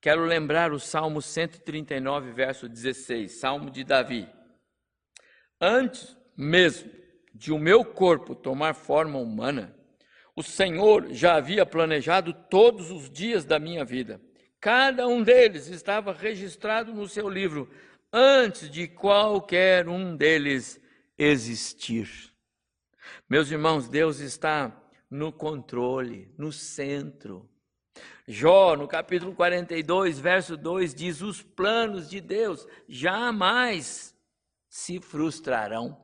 Quero 0.00 0.24
lembrar 0.24 0.72
o 0.72 0.80
Salmo 0.80 1.22
139, 1.22 2.32
verso 2.32 2.68
16, 2.68 3.32
Salmo 3.32 3.70
de 3.70 3.84
Davi. 3.84 4.28
Antes 5.60 6.16
mesmo 6.36 7.01
de 7.34 7.52
o 7.52 7.58
meu 7.58 7.84
corpo 7.84 8.34
tomar 8.34 8.74
forma 8.74 9.18
humana, 9.18 9.74
o 10.34 10.42
Senhor 10.42 11.12
já 11.12 11.34
havia 11.34 11.66
planejado 11.66 12.32
todos 12.32 12.90
os 12.90 13.10
dias 13.10 13.44
da 13.44 13.58
minha 13.58 13.84
vida 13.84 14.20
Cada 14.62 15.08
um 15.08 15.24
deles 15.24 15.66
estava 15.66 16.12
registrado 16.12 16.94
no 16.94 17.08
seu 17.08 17.28
livro 17.28 17.68
antes 18.12 18.70
de 18.70 18.86
qualquer 18.86 19.88
um 19.88 20.16
deles 20.16 20.80
existir. 21.18 22.08
Meus 23.28 23.50
irmãos, 23.50 23.88
Deus 23.88 24.20
está 24.20 24.72
no 25.10 25.32
controle, 25.32 26.32
no 26.38 26.52
centro. 26.52 27.50
Jó, 28.24 28.76
no 28.76 28.86
capítulo 28.86 29.34
42, 29.34 30.20
verso 30.20 30.56
2, 30.56 30.94
diz: 30.94 31.22
Os 31.22 31.42
planos 31.42 32.08
de 32.08 32.20
Deus 32.20 32.64
jamais 32.88 34.16
se 34.68 35.00
frustrarão. 35.00 36.01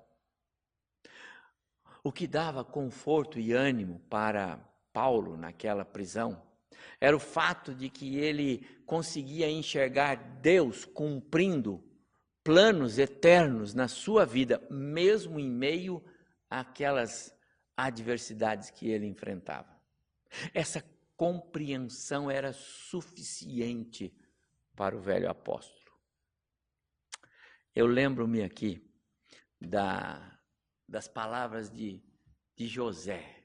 O 2.08 2.12
que 2.18 2.26
dava 2.26 2.64
conforto 2.64 3.38
e 3.38 3.52
ânimo 3.52 4.00
para 4.08 4.56
Paulo 4.94 5.36
naquela 5.36 5.84
prisão 5.84 6.42
era 6.98 7.14
o 7.14 7.20
fato 7.20 7.74
de 7.74 7.90
que 7.90 8.16
ele 8.16 8.66
conseguia 8.86 9.46
enxergar 9.50 10.14
Deus 10.40 10.86
cumprindo 10.86 11.84
planos 12.42 12.98
eternos 12.98 13.74
na 13.74 13.88
sua 13.88 14.24
vida, 14.24 14.66
mesmo 14.70 15.38
em 15.38 15.50
meio 15.50 16.02
àquelas 16.48 17.30
adversidades 17.76 18.70
que 18.70 18.88
ele 18.88 19.06
enfrentava. 19.06 19.78
Essa 20.54 20.82
compreensão 21.14 22.30
era 22.30 22.54
suficiente 22.54 24.16
para 24.74 24.96
o 24.96 24.98
velho 24.98 25.28
apóstolo. 25.28 25.92
Eu 27.74 27.86
lembro-me 27.86 28.42
aqui 28.42 28.82
da, 29.60 30.37
das 30.88 31.06
palavras 31.06 31.70
de, 31.70 32.02
de 32.56 32.66
José, 32.66 33.38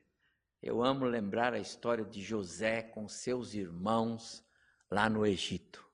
eu 0.61 0.81
amo 0.81 1.03
lembrar 1.03 1.53
a 1.53 1.59
história 1.59 2.05
de 2.05 2.21
José 2.21 2.81
com 2.81 3.05
seus 3.09 3.53
irmãos 3.53 4.41
lá 4.89 5.09
no 5.09 5.25
Egito. 5.25 5.85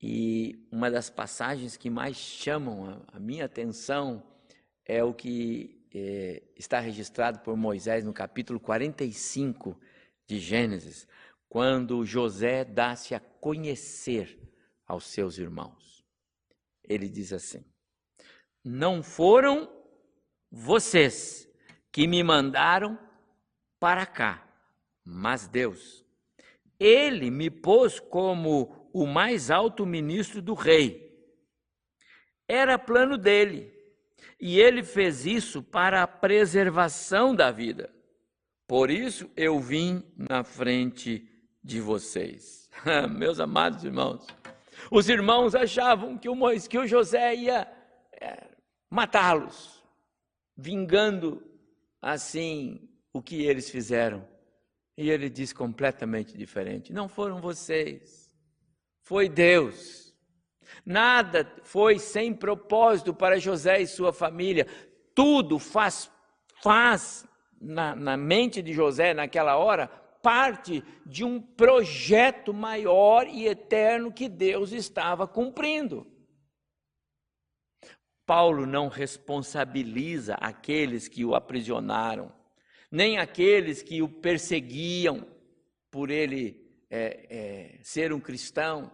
E 0.00 0.68
uma 0.70 0.88
das 0.88 1.10
passagens 1.10 1.76
que 1.76 1.90
mais 1.90 2.16
chamam 2.16 3.04
a, 3.08 3.18
minha 3.18 3.44
atenção 3.44 4.22
é 4.84 5.02
o 5.02 5.12
que 5.12 5.84
é, 5.92 6.44
está 6.54 6.78
registrado 6.78 7.40
por 7.40 7.56
Moisés 7.56 8.04
no 8.04 8.12
capítulo 8.12 8.60
45 8.60 9.76
de 10.28 10.38
Gênesis, 10.38 11.08
quando 11.48 12.04
José 12.04 12.64
dá-se 12.64 13.16
a 13.16 13.20
conhecer 13.20 14.38
aos 14.86 15.06
seus 15.06 15.38
irmãos. 15.38 16.04
Ele 16.84 17.08
diz 17.08 17.32
assim: 17.32 17.64
Não 18.64 19.02
foram 19.02 19.75
vocês 20.50 21.48
que 21.90 22.06
me 22.06 22.22
mandaram 22.22 22.98
para 23.78 24.04
cá. 24.06 24.42
Mas 25.04 25.46
Deus, 25.46 26.04
ele 26.78 27.30
me 27.30 27.48
pôs 27.48 28.00
como 28.00 28.88
o 28.92 29.06
mais 29.06 29.50
alto 29.50 29.86
ministro 29.86 30.42
do 30.42 30.54
rei. 30.54 31.06
Era 32.48 32.78
plano 32.78 33.16
dele. 33.16 33.72
E 34.38 34.60
ele 34.60 34.82
fez 34.82 35.24
isso 35.24 35.62
para 35.62 36.02
a 36.02 36.06
preservação 36.06 37.34
da 37.34 37.50
vida. 37.50 37.90
Por 38.66 38.90
isso 38.90 39.30
eu 39.36 39.58
vim 39.60 40.02
na 40.16 40.42
frente 40.42 41.26
de 41.62 41.80
vocês. 41.80 42.68
Meus 43.16 43.40
amados 43.40 43.84
irmãos, 43.84 44.26
os 44.90 45.08
irmãos 45.08 45.54
achavam 45.54 46.18
que 46.18 46.28
o, 46.28 46.34
Moisés, 46.34 46.68
que 46.68 46.78
o 46.78 46.86
José 46.86 47.34
ia 47.34 47.66
é, 48.20 48.48
matá-los, 48.90 49.75
vingando 50.56 51.42
assim 52.00 52.88
o 53.12 53.20
que 53.22 53.44
eles 53.44 53.68
fizeram. 53.70 54.26
E 54.96 55.10
ele 55.10 55.28
diz 55.28 55.52
completamente 55.52 56.36
diferente: 56.36 56.92
não 56.92 57.08
foram 57.08 57.40
vocês, 57.40 58.34
foi 59.02 59.28
Deus. 59.28 60.06
Nada 60.84 61.50
foi 61.62 61.98
sem 61.98 62.34
propósito 62.34 63.14
para 63.14 63.38
José 63.38 63.80
e 63.80 63.86
sua 63.86 64.12
família. 64.12 64.66
Tudo 65.14 65.58
faz, 65.58 66.10
faz 66.62 67.26
na, 67.60 67.94
na 67.94 68.16
mente 68.16 68.60
de 68.62 68.72
José 68.72 69.14
naquela 69.14 69.56
hora 69.56 69.86
parte 70.22 70.82
de 71.04 71.22
um 71.22 71.40
projeto 71.40 72.52
maior 72.52 73.28
e 73.28 73.46
eterno 73.46 74.12
que 74.12 74.28
Deus 74.28 74.72
estava 74.72 75.24
cumprindo. 75.28 76.04
Paulo 78.26 78.66
não 78.66 78.88
responsabiliza 78.88 80.34
aqueles 80.34 81.06
que 81.06 81.24
o 81.24 81.36
aprisionaram, 81.36 82.32
nem 82.90 83.18
aqueles 83.18 83.82
que 83.82 84.02
o 84.02 84.08
perseguiam 84.08 85.24
por 85.90 86.10
ele 86.10 86.60
é, 86.90 87.26
é, 87.30 87.78
ser 87.82 88.12
um 88.12 88.18
cristão. 88.18 88.90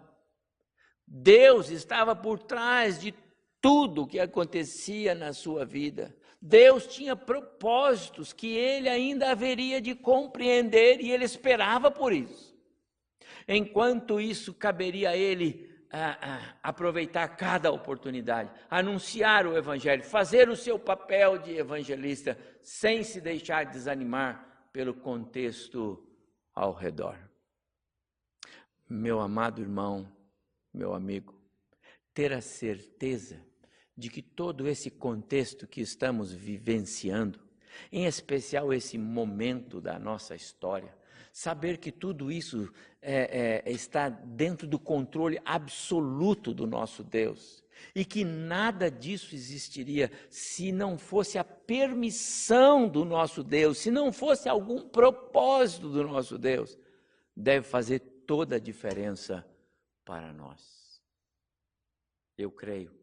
Deus 1.07 1.71
estava 1.71 2.15
por 2.15 2.39
trás 2.39 3.01
de 3.01 3.15
tudo 3.61 4.03
o 4.03 4.07
que 4.07 4.21
acontecia 4.21 5.15
na 5.15 5.33
sua 5.33 5.65
vida. 5.65 6.15
Deus 6.41 6.87
tinha 6.87 7.17
propósitos 7.17 8.33
que 8.33 8.55
ele 8.55 8.89
ainda 8.89 9.31
haveria 9.31 9.81
de 9.81 9.95
compreender 9.95 11.01
e 11.01 11.11
ele 11.11 11.25
esperava 11.25 11.91
por 11.91 12.13
isso. 12.13 12.53
Enquanto 13.49 14.21
isso, 14.21 14.53
caberia 14.53 15.11
a 15.11 15.17
ele 15.17 15.72
aproveitar 16.63 17.29
cada 17.37 17.71
oportunidade, 17.71 18.51
anunciar 18.71 19.47
o 19.47 19.57
Evangelho, 19.57 20.03
fazer 20.03 20.49
o 20.49 20.57
seu 20.57 20.79
papel 20.79 21.39
de 21.39 21.57
evangelista, 21.57 22.39
sem 22.63 23.03
se 23.03 23.21
deixar 23.21 23.67
desanimar 23.67 24.69
pelo 24.73 24.95
contexto 24.95 26.03
ao 26.55 26.73
redor. 26.73 27.19
Meu 28.89 29.21
amado 29.21 29.61
irmão, 29.61 30.11
meu 30.73 30.95
amigo, 30.95 31.39
ter 32.15 32.33
a 32.33 32.41
certeza 32.41 33.45
de 33.97 34.09
que 34.09 34.23
todo 34.23 34.67
esse 34.67 34.91
contexto 34.91 35.67
que 35.67 35.83
estamos 35.83 36.33
vivenciando, 36.33 37.39
em 37.91 38.07
especial 38.07 38.73
esse 38.73 38.97
momento 38.97 39.81
da 39.81 39.99
nossa 39.99 40.35
história, 40.35 40.97
saber 41.33 41.79
que 41.79 41.91
tudo 41.91 42.31
isso 42.31 42.71
é, 43.01 43.63
é, 43.65 43.73
está 43.73 44.11
dentro 44.11 44.67
do 44.67 44.79
controle 44.79 45.41
absoluto 45.45 46.53
do 46.53 46.67
nosso 46.67 47.03
Deus 47.03 47.65
e 47.95 48.05
que 48.05 48.23
nada 48.23 48.91
disso 48.91 49.35
existiria 49.35 50.11
se 50.31 50.71
não 50.71 50.99
fosse 50.99 51.39
a 51.39 51.45
permissão 51.45 52.89
do 52.89 53.05
nosso 53.05 53.43
Deus, 53.43 53.79
se 53.79 53.91
não 53.91 54.13
fosse 54.13 54.49
algum 54.49 54.89
propósito 54.89 55.89
do 55.89 56.05
nosso 56.05 56.39
Deus, 56.39 56.79
deve 57.37 57.67
fazer 57.67 57.99
toda 58.27 58.57
a 58.57 58.61
diferença 58.61 59.45
para 60.05 60.33
nós. 60.33 61.03
Eu 62.37 62.51
creio, 62.51 62.95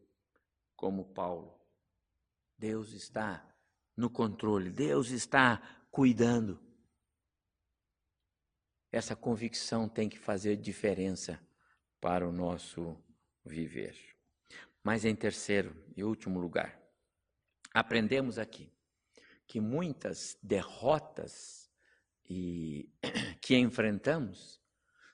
como 0.76 1.04
Paulo, 1.04 1.58
Deus 2.56 2.92
está 2.92 3.46
no 3.96 4.08
controle, 4.08 4.70
Deus 4.70 5.10
está 5.10 5.60
cuidando. 5.90 6.60
Essa 8.92 9.14
convicção 9.14 9.88
tem 9.88 10.08
que 10.08 10.18
fazer 10.18 10.56
diferença 10.56 11.40
para 12.00 12.28
o 12.28 12.32
nosso 12.32 12.96
viver. 13.44 13.96
Mas 14.82 15.04
em 15.04 15.14
terceiro 15.14 15.76
e 15.96 16.02
último 16.02 16.40
lugar, 16.40 16.80
aprendemos 17.72 18.38
aqui 18.38 18.72
que 19.46 19.60
muitas 19.60 20.38
derrotas 20.42 21.70
e, 22.28 22.88
que 23.42 23.56
enfrentamos 23.56 24.60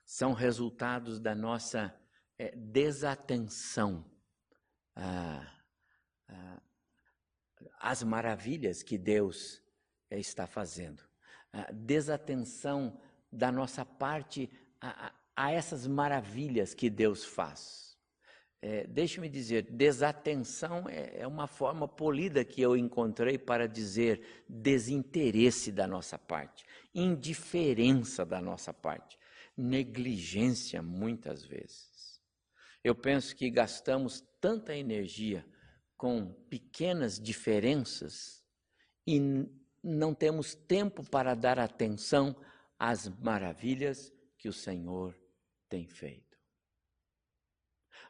são 0.05 0.33
resultados 0.33 1.19
da 1.19 1.35
nossa 1.35 1.95
é, 2.39 2.55
desatenção 2.55 4.05
às 7.79 8.03
maravilhas 8.03 8.83
que 8.83 8.97
Deus 8.97 9.63
é, 10.11 10.19
está 10.19 10.47
fazendo, 10.47 11.03
a 11.53 11.71
desatenção 11.73 13.01
da 13.37 13.53
nossa 13.53 13.85
parte 13.85 14.51
a, 14.81 15.13
a 15.37 15.53
essas 15.53 15.87
maravilhas 15.87 16.75
que 16.75 16.89
Deus 16.89 17.25
faz. 17.25 17.97
É, 18.63 18.87
Deixe-me 18.87 19.29
dizer, 19.29 19.71
desatenção 19.71 20.89
é, 20.89 21.21
é 21.21 21.27
uma 21.27 21.47
forma 21.47 21.87
polida 21.87 22.45
que 22.45 22.63
eu 22.63 22.77
encontrei 22.77 23.37
para 23.37 23.69
dizer 23.69 24.45
desinteresse 24.49 25.71
da 25.71 25.87
nossa 25.87 26.19
parte, 26.19 26.65
indiferença 26.95 28.25
da 28.25 28.41
nossa 28.41 28.73
parte, 28.73 29.19
negligência 29.57 30.83
muitas 30.83 31.45
vezes. 31.45 32.21
Eu 32.83 32.95
penso 32.95 33.37
que 33.37 33.51
gastamos 33.51 34.25
tanta 34.41 34.75
energia 34.75 35.45
com 35.97 36.33
pequenas 36.49 37.21
diferenças 37.21 38.43
e 39.07 39.21
não 39.83 40.15
temos 40.15 40.55
tempo 40.55 41.05
para 41.09 41.35
dar 41.35 41.59
atenção 41.59 42.35
as 42.79 43.09
maravilhas 43.09 44.13
que 44.37 44.49
o 44.49 44.53
Senhor 44.53 45.19
tem 45.69 45.87
feito. 45.87 46.37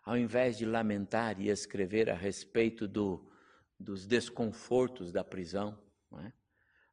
Ao 0.05 0.17
invés 0.17 0.57
de 0.57 0.65
lamentar 0.65 1.41
e 1.41 1.49
escrever 1.49 2.11
a 2.11 2.15
respeito 2.15 2.87
do, 2.87 3.31
dos 3.79 4.07
desconfortos 4.07 5.11
da 5.11 5.25
prisão, 5.25 5.79
é? 6.25 6.33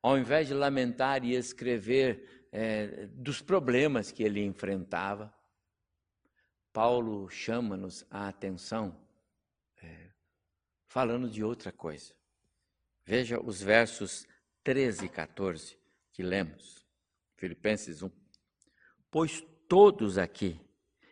ao 0.02 0.18
invés 0.18 0.48
de 0.48 0.54
lamentar 0.54 1.24
e 1.24 1.34
escrever 1.34 2.48
é, 2.52 3.08
dos 3.08 3.42
problemas 3.42 4.12
que 4.12 4.24
ele 4.24 4.44
enfrentava, 4.44 5.34
Paulo 6.72 7.30
chama-nos 7.30 8.06
a 8.10 8.28
atenção 8.28 9.00
é, 9.82 10.10
falando 10.88 11.30
de 11.30 11.44
outra 11.44 11.72
coisa. 11.72 12.14
Veja 13.06 13.40
os 13.40 13.62
versos 13.62 14.26
13 14.64 15.06
e 15.06 15.10
14 15.10 15.78
que 16.12 16.24
lemos. 16.24 16.83
Filipenses 17.44 18.02
1. 18.02 18.10
Pois 19.12 19.46
todos 19.68 20.18
aqui, 20.18 20.58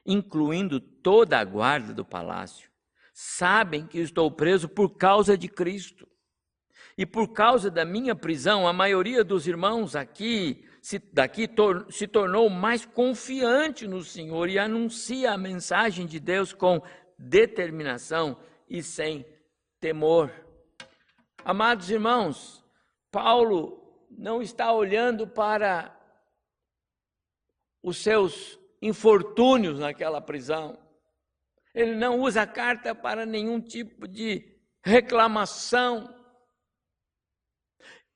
incluindo 0.05 0.79
toda 0.79 1.37
a 1.37 1.43
guarda 1.43 1.93
do 1.93 2.05
palácio, 2.05 2.71
sabem 3.13 3.85
que 3.85 3.99
estou 3.99 4.31
preso 4.31 4.69
por 4.69 4.95
causa 4.95 5.37
de 5.37 5.49
Cristo. 5.49 6.07
E 6.97 7.05
por 7.05 7.33
causa 7.33 7.69
da 7.69 7.83
minha 7.83 8.15
prisão, 8.15 8.65
a 8.65 8.71
maioria 8.71 9.25
dos 9.25 9.45
irmãos 9.45 9.93
aqui 9.93 10.65
se, 10.81 10.99
daqui 10.99 11.49
tor 11.49 11.85
se 11.89 12.07
tornou 12.07 12.49
mais 12.49 12.85
confiante 12.85 13.85
no 13.85 14.01
Senhor 14.01 14.47
e 14.47 14.57
anuncia 14.57 15.33
a 15.33 15.37
mensagem 15.37 16.05
de 16.05 16.17
Deus 16.17 16.53
com 16.53 16.81
determinação 17.19 18.39
e 18.69 18.81
sem 18.81 19.25
temor. 19.81 20.31
Amados 21.43 21.89
irmãos, 21.89 22.63
Paulo 23.11 24.07
não 24.09 24.41
está 24.41 24.71
olhando 24.71 25.27
para 25.27 25.97
os 27.83 27.97
seus 27.97 28.59
infortúnios 28.81 29.79
naquela 29.79 30.21
prisão. 30.21 30.77
Ele 31.73 31.95
não 31.95 32.19
usa 32.19 32.41
a 32.41 32.47
carta 32.47 32.93
para 32.93 33.25
nenhum 33.25 33.59
tipo 33.61 34.07
de 34.07 34.59
reclamação. 34.83 36.13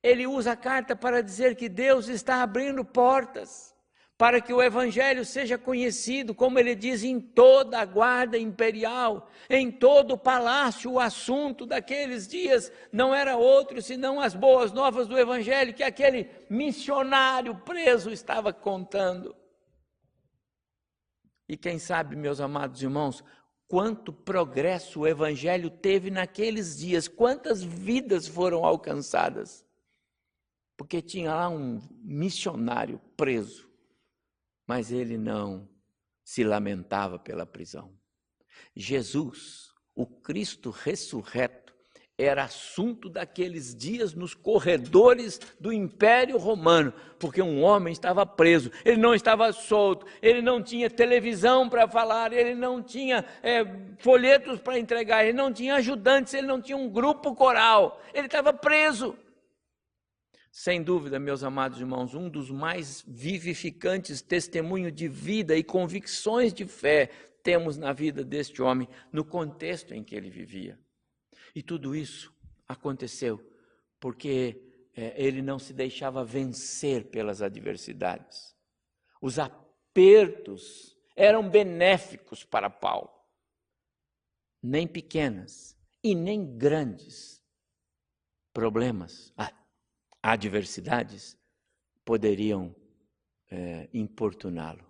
Ele 0.04 0.28
usa 0.28 0.52
a 0.52 0.58
carta 0.58 0.96
para 0.96 1.22
dizer 1.22 1.56
que 1.56 1.70
Deus 1.70 2.08
está 2.08 2.44
abrindo 2.44 2.84
portas 2.84 3.76
para 4.18 4.40
que 4.40 4.54
o 4.54 4.64
evangelho 4.64 5.26
seja 5.26 5.58
conhecido, 5.58 6.34
como 6.34 6.58
ele 6.58 6.74
diz, 6.74 7.04
em 7.04 7.20
toda 7.20 7.80
a 7.80 7.86
guarda 7.86 8.38
imperial, 8.38 9.30
em 9.50 9.70
todo 9.70 10.12
o 10.14 10.18
palácio. 10.18 10.92
O 10.92 11.00
assunto 11.00 11.66
daqueles 11.66 12.28
dias 12.28 12.72
não 12.92 13.14
era 13.14 13.36
outro 13.36 13.82
senão 13.82 14.22
as 14.22 14.34
boas 14.34 14.72
novas 14.72 15.08
do 15.08 15.18
evangelho 15.18 15.74
que 15.74 15.84
aquele 15.84 16.30
missionário 16.50 17.56
preso 17.66 18.10
estava 18.10 18.54
contando. 18.54 19.36
E 21.48 21.56
quem 21.56 21.78
sabe, 21.78 22.16
meus 22.16 22.40
amados 22.40 22.82
irmãos, 22.82 23.24
quanto 23.68 24.12
progresso 24.12 25.02
o 25.02 25.08
Evangelho 25.08 25.70
teve 25.70 26.10
naqueles 26.10 26.78
dias, 26.78 27.08
quantas 27.08 27.64
vidas 27.64 28.28
foram 28.28 28.66
alcançadas. 28.66 29.66
Porque 30.78 31.02
tinha 31.02 31.34
lá 31.34 31.50
um 31.50 31.80
missionário 32.04 33.00
preso, 33.16 33.70
mas 34.68 34.92
ele 34.92 35.18
não 35.18 35.70
se 36.24 36.44
lamentava 36.44 37.18
pela 37.18 37.46
prisão. 37.46 37.98
Jesus, 38.76 39.70
o 39.94 40.06
Cristo 40.06 40.70
ressurreto, 40.70 41.65
era 42.18 42.46
assunto 42.46 43.10
daqueles 43.10 43.76
dias 43.76 44.14
nos 44.14 44.34
corredores 44.34 45.40
do 45.60 45.74
Império 45.74 46.38
Romano, 46.38 46.94
porque 47.20 47.42
um 47.42 47.62
homem 47.62 47.92
estava 47.92 48.26
preso, 48.26 48.72
ele 48.86 48.98
não 48.98 49.14
estava 49.14 49.52
solto, 49.52 50.06
ele 50.22 50.42
não 50.42 50.64
tinha 50.64 50.90
televisão 50.90 51.68
para 51.68 51.88
falar, 51.88 52.32
ele 52.32 52.56
não 52.56 52.82
tinha 52.82 53.26
é, 53.44 53.66
folhetos 54.00 54.60
para 54.60 54.80
entregar, 54.80 55.26
ele 55.26 55.38
não 55.38 55.52
tinha 55.52 55.76
ajudantes, 55.76 56.34
ele 56.34 56.48
não 56.48 56.62
tinha 56.62 56.78
um 56.78 56.90
grupo 56.90 57.36
coral, 57.36 58.02
ele 58.14 58.28
estava 58.28 58.54
preso. 58.54 59.18
Sem 60.50 60.82
dúvida, 60.82 61.20
meus 61.20 61.44
amados 61.44 61.82
irmãos, 61.82 62.16
um 62.16 62.30
dos 62.30 62.50
mais 62.50 63.04
vivificantes 63.06 64.22
testemunhos 64.22 64.94
de 64.94 65.10
vida 65.10 65.54
e 65.58 65.62
convicções 65.62 66.54
de 66.54 66.66
fé 66.66 67.10
temos 67.44 67.78
na 67.78 67.92
vida 67.92 68.24
deste 68.24 68.62
homem, 68.62 68.88
no 69.12 69.26
contexto 69.26 69.94
em 69.94 70.02
que 70.02 70.16
ele 70.16 70.30
vivia. 70.30 70.80
E 71.54 71.62
tudo 71.62 71.96
isso 71.96 72.34
aconteceu 72.68 73.40
porque 74.00 74.62
é, 74.96 75.14
ele 75.22 75.42
não 75.42 75.60
se 75.60 75.74
deixava 75.74 76.24
vencer 76.24 77.10
pelas 77.10 77.42
adversidades. 77.42 78.56
Os 79.22 79.40
apertos 79.40 80.96
eram 81.16 81.50
benéficos 81.50 82.44
para 82.44 82.70
Paulo. 82.70 83.10
Nem 84.62 84.88
pequenas 84.88 85.78
e 86.04 86.14
nem 86.14 86.58
grandes 86.58 87.44
problemas, 88.54 89.34
adversidades, 90.22 91.38
poderiam 92.06 92.76
é, 93.52 93.90
importuná-lo. 93.94 94.86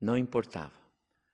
Não 0.00 0.16
importava. 0.16 0.81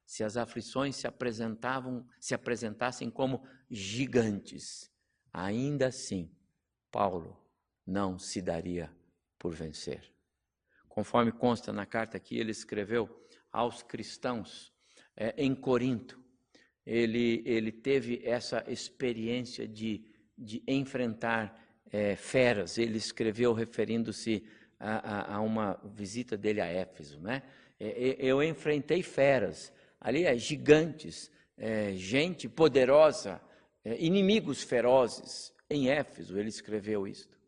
Se 0.08 0.24
as 0.24 0.38
aflições 0.38 0.96
se 0.96 1.06
apresentavam, 1.06 2.02
se 2.18 2.34
apresentassem 2.34 3.10
como 3.10 3.46
gigantes, 3.70 4.90
ainda 5.30 5.88
assim, 5.88 6.34
Paulo 6.90 7.38
não 7.86 8.18
se 8.18 8.40
daria 8.40 8.90
por 9.38 9.54
vencer. 9.54 10.10
Conforme 10.88 11.30
consta 11.30 11.74
na 11.74 11.84
carta 11.84 12.18
que 12.18 12.38
ele 12.38 12.50
escreveu 12.50 13.22
aos 13.52 13.82
cristãos 13.82 14.72
é, 15.14 15.34
em 15.36 15.54
Corinto, 15.54 16.18
ele, 16.86 17.42
ele 17.44 17.70
teve 17.70 18.22
essa 18.24 18.64
experiência 18.66 19.68
de, 19.68 20.10
de 20.38 20.62
enfrentar 20.66 21.54
é, 21.92 22.16
feras. 22.16 22.78
Ele 22.78 22.96
escreveu 22.96 23.52
referindo-se 23.52 24.42
a, 24.80 25.34
a, 25.34 25.34
a, 25.34 25.40
uma 25.42 25.78
visita 25.84 26.34
dele 26.34 26.62
a 26.62 26.66
Éfeso, 26.66 27.20
né? 27.20 27.42
É, 27.78 28.16
eu 28.18 28.42
enfrentei 28.42 29.02
feras, 29.02 29.70
ali 30.00 30.24
é 30.24 30.36
gigantes, 30.36 31.30
é, 31.56 31.92
gente 31.94 32.48
poderosa, 32.48 33.40
é, 33.84 34.02
inimigos 34.02 34.62
ferozes. 34.62 35.52
Em 35.68 35.88
Éfeso 35.90 36.38
ele 36.38 36.48
escreveu 36.48 37.06
isto. 37.06 37.38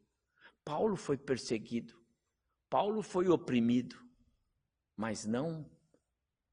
Paulo 0.64 0.96
foi 0.96 1.16
perseguido, 1.16 1.98
Paulo 2.68 3.02
foi 3.02 3.28
oprimido, 3.28 3.96
mas 4.96 5.24
não 5.24 5.68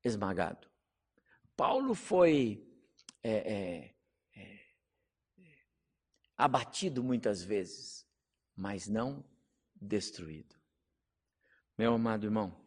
esmagado. 0.03 0.67
Paulo 1.55 1.93
foi 1.93 2.65
é, 3.23 3.31
é, 3.31 3.95
é, 4.35 4.59
abatido 6.37 7.03
muitas 7.03 7.43
vezes, 7.43 8.07
mas 8.55 8.87
não 8.87 9.23
destruído. 9.75 10.55
Meu 11.77 11.93
amado 11.93 12.25
irmão, 12.25 12.65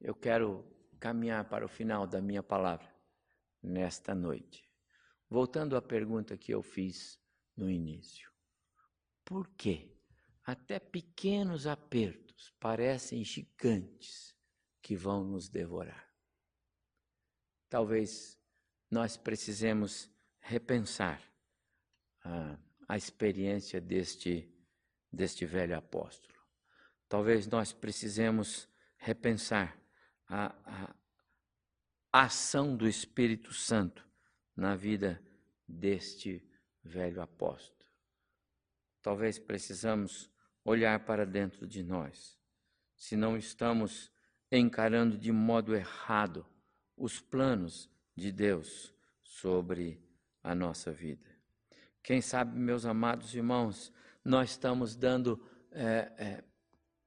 eu 0.00 0.14
quero 0.14 0.64
caminhar 1.02 1.48
para 1.48 1.64
o 1.64 1.68
final 1.68 2.06
da 2.06 2.20
minha 2.20 2.44
palavra 2.44 2.88
nesta 3.60 4.14
noite. 4.14 4.70
Voltando 5.28 5.76
à 5.76 5.82
pergunta 5.82 6.38
que 6.38 6.54
eu 6.54 6.62
fiz 6.62 7.20
no 7.56 7.68
início. 7.68 8.30
Por 9.24 9.48
quê? 9.56 9.98
Até 10.44 10.78
pequenos 10.78 11.66
apertos 11.66 12.54
parecem 12.60 13.24
gigantes 13.24 14.32
que 14.80 14.94
vão 14.94 15.24
nos 15.24 15.48
devorar. 15.48 16.08
Talvez 17.68 18.38
nós 18.88 19.16
precisemos 19.16 20.08
repensar 20.38 21.20
a, 22.22 22.56
a 22.86 22.96
experiência 22.96 23.80
deste, 23.80 24.48
deste 25.12 25.44
velho 25.46 25.76
apóstolo. 25.76 26.38
Talvez 27.08 27.48
nós 27.48 27.72
precisemos 27.72 28.68
repensar 28.98 29.81
a, 30.32 30.54
a, 30.64 32.24
ação 32.24 32.74
do 32.74 32.88
Espírito 32.88 33.52
Santo 33.52 34.08
na 34.56 34.74
vida 34.74 35.22
deste 35.68 36.42
velho 36.82 37.20
apóstolo. 37.20 37.90
Talvez 39.02 39.38
precisamos 39.38 40.30
olhar 40.64 41.04
para 41.04 41.26
dentro 41.26 41.66
de 41.66 41.82
nós, 41.82 42.38
se 42.96 43.14
não 43.14 43.36
estamos 43.36 44.10
encarando 44.50 45.18
de 45.18 45.30
modo 45.30 45.74
errado 45.74 46.46
os 46.96 47.20
planos 47.20 47.90
de 48.16 48.32
Deus 48.32 48.94
sobre 49.22 50.02
a 50.42 50.54
nossa 50.54 50.90
vida. 50.90 51.28
Quem 52.02 52.22
sabe, 52.22 52.58
meus 52.58 52.86
amados 52.86 53.34
irmãos, 53.34 53.92
nós 54.24 54.50
estamos 54.50 54.96
dando 54.96 55.44
é, 55.72 56.12
é, 56.16 56.44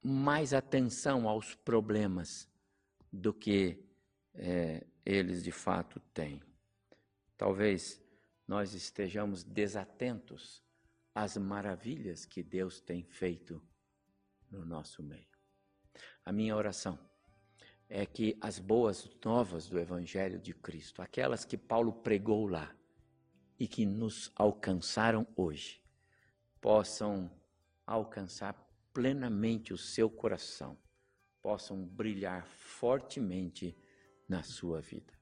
mais 0.04 0.54
atenção 0.54 1.28
aos 1.28 1.56
problemas 1.56 2.48
do 3.16 3.34
que 3.34 3.84
é, 4.34 4.86
eles 5.06 5.44
de 5.44 5.52
fato 5.52 6.00
têm. 6.14 6.42
Talvez 7.38 8.02
nós 8.48 8.74
estejamos 8.74 9.44
desatentos 9.44 10.64
as 11.14 11.38
maravilhas 11.38 12.26
que 12.26 12.44
Deus 12.44 12.82
tem 12.82 13.04
feito 13.04 13.62
no 14.52 14.66
nosso 14.66 15.02
meio. 15.02 15.28
A 16.26 16.32
minha 16.32 16.56
oração 16.56 17.00
é 17.88 18.06
que 18.06 18.38
as 18.42 18.60
boas 18.60 19.10
novas 19.24 19.70
do 19.70 19.80
Evangelho 19.80 20.40
de 20.40 20.54
Cristo, 20.54 21.02
aquelas 21.02 21.46
que 21.46 21.58
Paulo 21.58 21.94
pregou 21.94 22.48
lá 22.48 22.76
e 23.58 23.68
que 23.68 23.86
nos 23.86 24.32
alcançaram 24.36 25.26
hoje, 25.36 25.82
possam 26.60 27.32
alcançar 27.86 28.54
plenamente 28.94 29.74
o 29.74 29.78
seu 29.78 30.10
coração, 30.10 30.78
possam 31.46 31.86
brilhar 31.86 32.44
fortemente 32.48 33.78
na 34.28 34.42
sua 34.42 34.82
vida. 34.82 35.14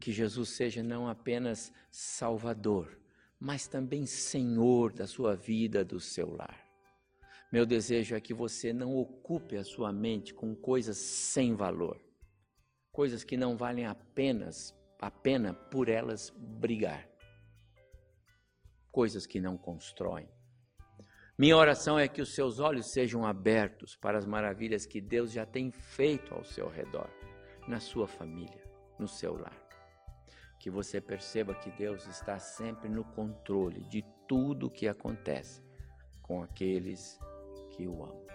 Que 0.00 0.10
Jesus 0.12 0.48
seja 0.48 0.82
não 0.82 1.06
apenas 1.06 1.70
Salvador, 1.90 2.98
mas 3.38 3.68
também 3.68 4.06
Senhor 4.06 4.94
da 4.94 5.06
sua 5.06 5.36
vida, 5.36 5.84
do 5.84 6.00
seu 6.00 6.34
lar. 6.34 6.58
Meu 7.52 7.66
desejo 7.66 8.14
é 8.14 8.20
que 8.20 8.32
você 8.32 8.72
não 8.72 8.96
ocupe 8.96 9.58
a 9.58 9.62
sua 9.62 9.92
mente 9.92 10.32
com 10.32 10.56
coisas 10.56 10.96
sem 10.96 11.54
valor, 11.54 12.00
coisas 12.90 13.22
que 13.22 13.36
não 13.36 13.54
valem 13.54 13.84
apenas 13.84 14.74
a 14.98 15.10
pena 15.10 15.52
por 15.52 15.90
elas 15.90 16.30
brigar, 16.30 17.06
coisas 18.90 19.26
que 19.26 19.38
não 19.38 19.58
constroem. 19.58 20.26
Minha 21.38 21.56
oração 21.56 21.98
é 21.98 22.08
que 22.08 22.20
os 22.20 22.34
seus 22.34 22.58
olhos 22.58 22.90
sejam 22.90 23.24
abertos 23.24 23.94
para 23.94 24.18
as 24.18 24.26
maravilhas 24.26 24.84
que 24.84 25.00
Deus 25.00 25.30
já 25.30 25.46
tem 25.46 25.70
feito 25.70 26.34
ao 26.34 26.44
seu 26.44 26.68
redor, 26.68 27.08
na 27.68 27.78
sua 27.78 28.08
família, 28.08 28.62
no 28.98 29.06
seu 29.06 29.36
lar 29.36 29.68
que 30.58 30.70
você 30.70 31.00
perceba 31.00 31.54
que 31.54 31.70
Deus 31.70 32.06
está 32.06 32.38
sempre 32.38 32.88
no 32.88 33.04
controle 33.04 33.80
de 33.84 34.04
tudo 34.26 34.66
o 34.66 34.70
que 34.70 34.88
acontece 34.88 35.62
com 36.22 36.42
aqueles 36.42 37.18
que 37.70 37.86
o 37.86 38.02
amam. 38.02 38.26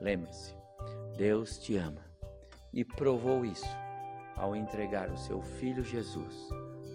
Lembre-se, 0.00 0.54
Deus 1.16 1.58
te 1.58 1.76
ama 1.76 2.04
e 2.72 2.84
provou 2.84 3.44
isso 3.44 3.68
ao 4.36 4.56
entregar 4.56 5.10
o 5.10 5.16
seu 5.16 5.40
filho 5.40 5.84
Jesus 5.84 6.48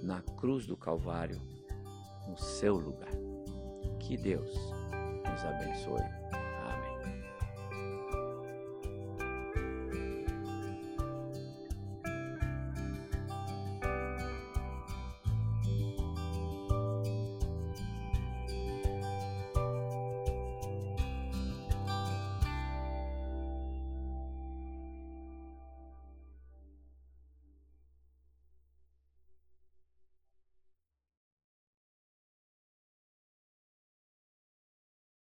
na 0.03 0.21
cruz 0.21 0.65
do 0.65 0.75
Calvário 0.75 1.41
no 2.27 2.37
seu 2.37 2.75
lugar. 2.75 3.11
Que 3.99 4.17
Deus 4.17 4.53
nos 5.35 5.45
abençoe 5.45 6.14